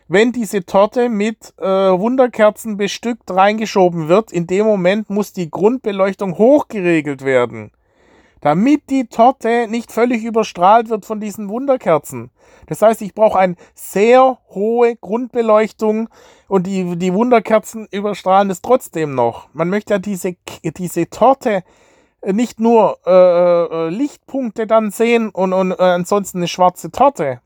Wenn 0.08 0.32
diese 0.32 0.64
Torte 0.64 1.10
mit 1.10 1.52
äh, 1.58 1.66
Wunderkerzen 1.66 2.78
bestückt 2.78 3.30
reingeschoben 3.30 4.08
wird, 4.08 4.32
in 4.32 4.46
dem 4.46 4.64
Moment 4.64 5.10
muss 5.10 5.34
die 5.34 5.50
Grundbeleuchtung 5.50 6.38
hochgeregelt 6.38 7.22
werden 7.22 7.70
damit 8.40 8.90
die 8.90 9.06
Torte 9.06 9.66
nicht 9.68 9.92
völlig 9.92 10.24
überstrahlt 10.24 10.88
wird 10.88 11.04
von 11.04 11.20
diesen 11.20 11.48
Wunderkerzen. 11.48 12.30
Das 12.66 12.82
heißt, 12.82 13.02
ich 13.02 13.14
brauche 13.14 13.38
eine 13.38 13.56
sehr 13.74 14.38
hohe 14.50 14.96
Grundbeleuchtung 14.96 16.08
und 16.48 16.66
die, 16.66 16.96
die 16.96 17.14
Wunderkerzen 17.14 17.86
überstrahlen 17.90 18.50
es 18.50 18.62
trotzdem 18.62 19.14
noch. 19.14 19.48
Man 19.52 19.70
möchte 19.70 19.94
ja 19.94 19.98
diese, 19.98 20.36
diese 20.62 21.10
Torte 21.10 21.64
nicht 22.24 22.60
nur 22.60 22.98
äh, 23.06 23.10
äh, 23.10 23.88
Lichtpunkte 23.90 24.66
dann 24.66 24.90
sehen 24.90 25.30
und, 25.30 25.52
und 25.52 25.72
äh, 25.72 25.82
ansonsten 25.82 26.38
eine 26.38 26.48
schwarze 26.48 26.90
Torte. 26.90 27.40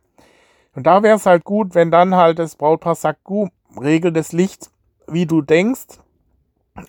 Und 0.75 0.87
da 0.87 1.03
wäre 1.03 1.17
es 1.17 1.27
halt 1.27 1.45
gut, 1.45 1.75
wenn 1.75 1.91
dann 1.91 2.17
halt 2.17 2.39
das 2.39 2.57
Brautpaar 2.57 2.95
sagt, 2.95 3.25
gut, 3.25 3.51
regel 3.81 4.13
das 4.13 4.33
Licht, 4.33 4.71
wie 5.07 5.27
du 5.27 5.43
denkst. 5.43 5.99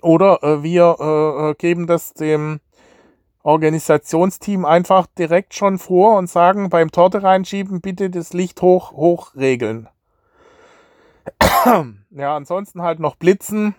Oder 0.02 0.42
äh, 0.44 0.64
wir 0.64 0.96
äh, 1.00 1.50
äh, 1.50 1.56
geben 1.56 1.88
das 1.88 2.14
dem 2.14 2.62
Organisationsteam 3.44 4.66
einfach 4.66 5.06
direkt 5.06 5.54
schon 5.54 5.78
vor 5.78 6.18
und 6.18 6.30
sagen, 6.30 6.70
beim 6.70 6.92
Torte 6.92 7.24
reinschieben, 7.24 7.82
bitte 7.82 8.10
das 8.10 8.34
Licht 8.34 8.62
hoch, 8.62 8.94
hoch 8.94 9.36
regeln. 9.36 9.90
ja, 12.12 12.36
ansonsten 12.36 12.82
halt 12.82 13.00
noch 13.00 13.16
Blitzen. 13.16 13.76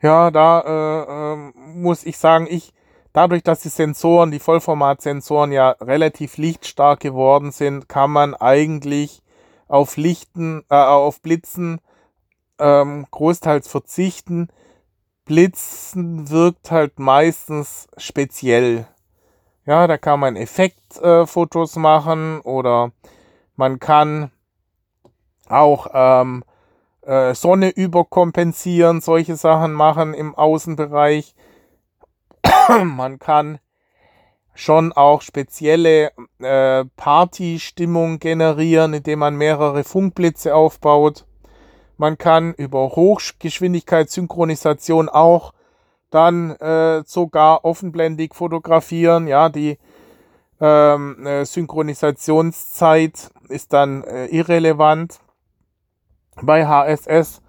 Ja, 0.00 0.30
da 0.30 0.60
äh, 0.60 1.32
äh, 1.32 1.52
muss 1.54 2.04
ich 2.04 2.18
sagen, 2.18 2.46
ich, 2.48 2.72
dadurch, 3.12 3.42
dass 3.42 3.60
die 3.60 3.68
Sensoren, 3.68 4.30
die 4.30 4.40
Vollformatsensoren 4.40 5.52
ja 5.52 5.70
relativ 5.80 6.36
lichtstark 6.38 7.00
geworden 7.00 7.52
sind, 7.52 7.88
kann 7.88 8.10
man 8.10 8.34
eigentlich 8.34 9.22
auf 9.68 9.96
Lichten, 9.96 10.64
äh, 10.70 10.74
auf 10.74 11.20
Blitzen 11.22 11.80
ähm, 12.58 13.06
großteils 13.10 13.68
verzichten. 13.68 14.48
Blitzen 15.32 16.28
wirkt 16.28 16.70
halt 16.70 16.98
meistens 16.98 17.88
speziell. 17.96 18.86
Ja, 19.64 19.86
da 19.86 19.96
kann 19.96 20.20
man 20.20 20.36
Effektfotos 20.36 21.76
äh, 21.76 21.78
machen 21.78 22.42
oder 22.42 22.92
man 23.56 23.80
kann 23.80 24.30
auch 25.48 25.86
ähm, 25.94 26.44
äh, 27.00 27.32
Sonne 27.32 27.70
überkompensieren, 27.70 29.00
solche 29.00 29.36
Sachen 29.36 29.72
machen 29.72 30.12
im 30.12 30.34
Außenbereich. 30.34 31.34
man 32.84 33.18
kann 33.18 33.58
schon 34.52 34.92
auch 34.92 35.22
spezielle 35.22 36.12
äh, 36.40 36.84
Partystimmung 36.96 38.18
generieren, 38.18 38.92
indem 38.92 39.20
man 39.20 39.36
mehrere 39.36 39.82
Funkblitze 39.82 40.54
aufbaut. 40.54 41.24
Man 41.96 42.18
kann 42.18 42.54
über 42.54 42.96
Hochgeschwindigkeitssynchronisation 42.96 45.08
auch 45.08 45.52
dann 46.10 46.50
äh, 46.56 47.02
sogar 47.06 47.64
offenblendig 47.64 48.34
fotografieren. 48.34 49.26
Ja, 49.26 49.48
die 49.48 49.78
ähm, 50.60 51.26
äh, 51.26 51.44
Synchronisationszeit 51.44 53.30
ist 53.48 53.72
dann 53.72 54.04
äh, 54.04 54.26
irrelevant 54.26 55.18
bei 56.40 56.66
HSS. 56.66 57.42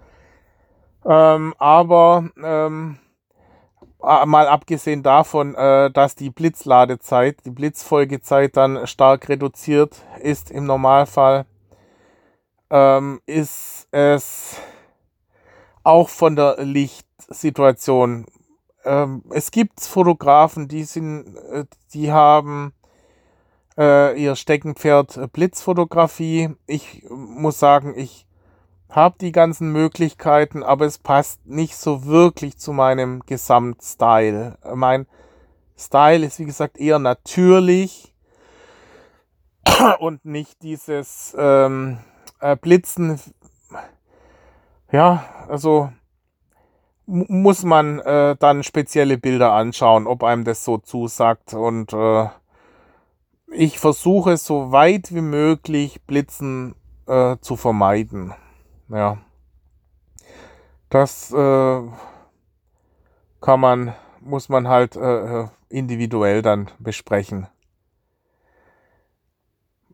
Ähm, 1.06 1.54
aber 1.58 2.28
ähm, 2.42 2.98
mal 4.00 4.48
abgesehen 4.48 5.02
davon, 5.02 5.54
äh, 5.54 5.90
dass 5.90 6.14
die 6.14 6.30
Blitzladezeit, 6.30 7.44
die 7.44 7.50
Blitzfolgezeit 7.50 8.56
dann 8.56 8.86
stark 8.86 9.28
reduziert 9.28 10.02
ist 10.20 10.50
im 10.50 10.66
Normalfall, 10.66 11.46
ähm, 12.70 13.20
ist 13.26 13.83
es 13.94 14.56
auch 15.84 16.08
von 16.08 16.34
der 16.34 16.56
Lichtsituation. 16.58 18.26
Ähm, 18.84 19.22
es 19.30 19.52
gibt 19.52 19.80
Fotografen, 19.80 20.66
die 20.66 20.82
sind, 20.82 21.36
äh, 21.36 21.64
die 21.92 22.10
haben 22.10 22.72
äh, 23.78 24.20
ihr 24.20 24.34
Steckenpferd 24.34 25.32
Blitzfotografie. 25.32 26.56
Ich 26.66 27.04
muss 27.08 27.60
sagen, 27.60 27.94
ich 27.96 28.26
habe 28.90 29.14
die 29.20 29.32
ganzen 29.32 29.70
Möglichkeiten, 29.70 30.64
aber 30.64 30.86
es 30.86 30.98
passt 30.98 31.46
nicht 31.46 31.76
so 31.76 32.04
wirklich 32.04 32.58
zu 32.58 32.72
meinem 32.72 33.20
Gesamtstyle. 33.20 34.58
Mein 34.74 35.06
Style 35.78 36.26
ist, 36.26 36.40
wie 36.40 36.46
gesagt, 36.46 36.78
eher 36.78 36.98
natürlich 36.98 38.12
und 40.00 40.24
nicht 40.24 40.62
dieses 40.62 41.34
ähm, 41.38 41.98
äh, 42.44 42.56
Blitzen, 42.56 43.18
ja, 44.94 45.24
also 45.48 45.90
muss 47.06 47.64
man 47.64 47.98
äh, 47.98 48.36
dann 48.38 48.62
spezielle 48.62 49.18
Bilder 49.18 49.52
anschauen, 49.52 50.06
ob 50.06 50.22
einem 50.22 50.44
das 50.44 50.64
so 50.64 50.78
zusagt. 50.78 51.52
Und 51.52 51.92
äh, 51.92 52.28
ich 53.48 53.80
versuche 53.80 54.36
so 54.36 54.70
weit 54.70 55.12
wie 55.12 55.20
möglich 55.20 56.02
Blitzen 56.06 56.76
äh, 57.08 57.36
zu 57.40 57.56
vermeiden. 57.56 58.34
Ja. 58.88 59.18
Das 60.90 61.32
äh, 61.32 61.82
kann 63.40 63.60
man, 63.60 63.94
muss 64.20 64.48
man 64.48 64.68
halt 64.68 64.94
äh, 64.94 65.48
individuell 65.70 66.40
dann 66.40 66.70
besprechen. 66.78 67.48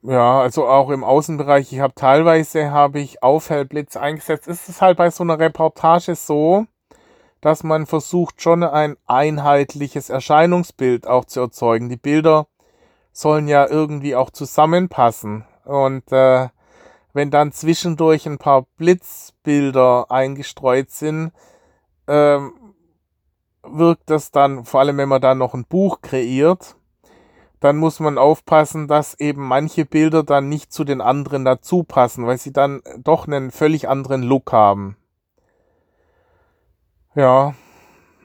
Ja, 0.02 0.40
also 0.40 0.66
auch 0.66 0.88
im 0.90 1.04
Außenbereich. 1.04 1.72
Ich 1.72 1.80
habe 1.80 1.94
teilweise 1.94 2.70
habe 2.70 3.00
ich 3.00 3.22
Aufhellblitz 3.22 3.96
eingesetzt. 3.96 4.48
Ist 4.48 4.68
es 4.68 4.80
halt 4.80 4.96
bei 4.96 5.10
so 5.10 5.22
einer 5.22 5.38
Reportage 5.38 6.14
so, 6.14 6.66
dass 7.42 7.64
man 7.64 7.86
versucht 7.86 8.40
schon 8.40 8.62
ein 8.64 8.96
einheitliches 9.06 10.08
Erscheinungsbild 10.08 11.06
auch 11.06 11.26
zu 11.26 11.40
erzeugen. 11.40 11.90
Die 11.90 11.96
Bilder 11.96 12.46
sollen 13.12 13.46
ja 13.46 13.66
irgendwie 13.68 14.16
auch 14.16 14.30
zusammenpassen. 14.30 15.44
Und 15.64 16.10
äh, 16.12 16.48
wenn 17.12 17.30
dann 17.30 17.52
zwischendurch 17.52 18.26
ein 18.26 18.38
paar 18.38 18.66
Blitzbilder 18.78 20.10
eingestreut 20.10 20.90
sind, 20.90 21.32
ähm, 22.08 22.54
wirkt 23.62 24.08
das 24.08 24.30
dann, 24.30 24.64
vor 24.64 24.80
allem 24.80 24.96
wenn 24.96 25.08
man 25.10 25.20
dann 25.20 25.38
noch 25.38 25.52
ein 25.52 25.66
Buch 25.66 26.00
kreiert, 26.00 26.76
dann 27.60 27.76
muss 27.76 28.00
man 28.00 28.18
aufpassen, 28.18 28.88
dass 28.88 29.18
eben 29.20 29.46
manche 29.46 29.84
Bilder 29.84 30.22
dann 30.22 30.48
nicht 30.48 30.72
zu 30.72 30.84
den 30.84 31.00
anderen 31.00 31.44
dazu 31.44 31.84
passen, 31.84 32.26
weil 32.26 32.38
sie 32.38 32.52
dann 32.52 32.82
doch 32.98 33.26
einen 33.26 33.50
völlig 33.50 33.88
anderen 33.88 34.22
Look 34.22 34.52
haben. 34.52 34.96
Ja, 37.14 37.54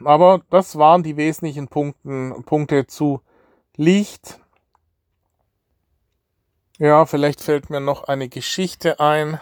aber 0.03 0.41
das 0.49 0.77
waren 0.77 1.03
die 1.03 1.17
wesentlichen 1.17 1.67
Punkten, 1.67 2.43
Punkte 2.45 2.87
zu 2.87 3.21
Licht. 3.75 4.39
Ja, 6.77 7.05
vielleicht 7.05 7.41
fällt 7.41 7.69
mir 7.69 7.79
noch 7.81 8.05
eine 8.05 8.29
Geschichte 8.29 8.99
ein. 8.99 9.39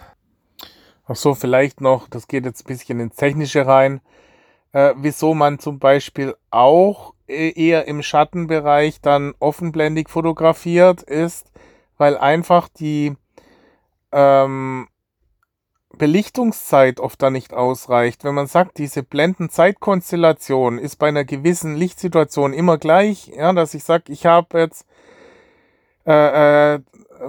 Ach 1.05 1.15
so, 1.15 1.35
vielleicht 1.35 1.81
noch, 1.81 2.07
das 2.07 2.27
geht 2.27 2.45
jetzt 2.45 2.63
ein 2.63 2.67
bisschen 2.67 2.99
ins 2.99 3.15
Technische 3.15 3.67
rein, 3.67 4.01
äh, 4.71 4.93
wieso 4.97 5.33
man 5.33 5.59
zum 5.59 5.77
Beispiel 5.77 6.35
auch 6.49 7.13
eher 7.33 7.87
im 7.87 8.03
Schattenbereich 8.03 9.01
dann 9.01 9.33
offenblendig 9.39 10.09
fotografiert 10.09 11.01
ist, 11.03 11.51
weil 11.97 12.17
einfach 12.17 12.67
die 12.67 13.15
ähm, 14.11 14.87
Belichtungszeit 15.97 16.99
oft 16.99 17.21
da 17.21 17.29
nicht 17.29 17.53
ausreicht. 17.53 18.23
Wenn 18.23 18.35
man 18.35 18.47
sagt, 18.47 18.77
diese 18.77 19.03
Blendenzeitkonstellation 19.03 20.79
ist 20.79 20.97
bei 20.97 21.07
einer 21.07 21.23
gewissen 21.23 21.75
Lichtsituation 21.75 22.53
immer 22.53 22.77
gleich, 22.77 23.27
ja, 23.27 23.53
dass 23.53 23.73
ich 23.73 23.83
sage, 23.83 24.11
ich 24.11 24.25
habe 24.25 24.59
jetzt 24.59 24.85
äh, 26.05 26.75
äh, 26.75 26.79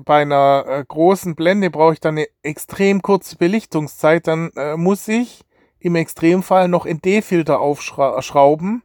bei 0.04 0.22
einer 0.22 0.64
äh, 0.66 0.84
großen 0.86 1.34
Blende 1.34 1.70
brauche 1.70 1.92
ich 1.92 2.00
dann 2.00 2.16
eine 2.16 2.26
extrem 2.42 3.02
kurze 3.02 3.36
Belichtungszeit, 3.36 4.26
dann 4.26 4.50
äh, 4.56 4.76
muss 4.76 5.06
ich 5.08 5.44
im 5.78 5.94
Extremfall 5.96 6.68
noch 6.68 6.86
ND-Filter 6.86 7.60
aufschrauben, 7.60 8.82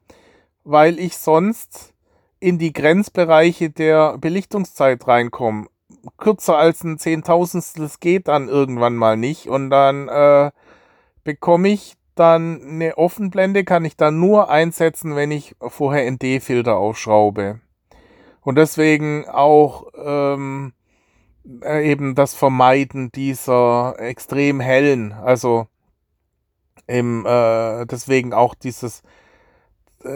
weil 0.69 0.99
ich 0.99 1.17
sonst 1.17 1.93
in 2.39 2.57
die 2.57 2.73
Grenzbereiche 2.73 3.69
der 3.69 4.17
Belichtungszeit 4.17 5.07
reinkomme 5.07 5.67
kürzer 6.17 6.57
als 6.57 6.83
ein 6.83 6.97
Zehntausendstel 6.97 7.89
geht 7.99 8.27
dann 8.27 8.47
irgendwann 8.47 8.95
mal 8.95 9.17
nicht. 9.17 9.47
Und 9.47 9.69
dann 9.69 10.07
äh, 10.07 10.51
bekomme 11.23 11.69
ich 11.69 11.95
dann 12.15 12.61
eine 12.63 12.97
Offenblende, 12.97 13.63
kann 13.63 13.85
ich 13.85 13.95
dann 13.95 14.19
nur 14.19 14.49
einsetzen, 14.49 15.15
wenn 15.15 15.31
ich 15.31 15.55
vorher 15.59 16.09
ND-Filter 16.09 16.75
aufschraube. 16.75 17.59
Und 18.41 18.55
deswegen 18.55 19.27
auch 19.27 19.87
ähm, 19.95 20.73
äh, 21.61 21.89
eben 21.89 22.15
das 22.15 22.33
Vermeiden 22.33 23.11
dieser 23.11 23.95
extrem 23.99 24.59
hellen, 24.59 25.13
also 25.13 25.67
im, 26.87 27.25
äh, 27.25 27.85
deswegen 27.85 28.33
auch 28.33 28.55
dieses 28.55 29.03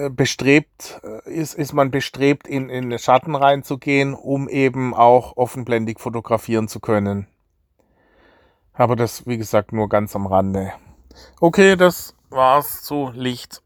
bestrebt, 0.09 1.01
äh, 1.03 1.29
ist, 1.29 1.53
ist 1.53 1.73
man 1.73 1.91
bestrebt, 1.91 2.47
in, 2.47 2.69
in 2.69 2.97
Schatten 2.97 3.35
reinzugehen, 3.35 4.13
um 4.13 4.47
eben 4.47 4.93
auch 4.93 5.35
offenblendig 5.37 5.99
fotografieren 5.99 6.67
zu 6.67 6.79
können. 6.79 7.27
Aber 8.73 8.95
das, 8.95 9.27
wie 9.27 9.37
gesagt, 9.37 9.73
nur 9.73 9.89
ganz 9.89 10.15
am 10.15 10.25
Rande. 10.25 10.73
Okay, 11.39 11.75
das 11.75 12.15
war's 12.29 12.81
zu 12.81 13.11
Licht. 13.13 13.61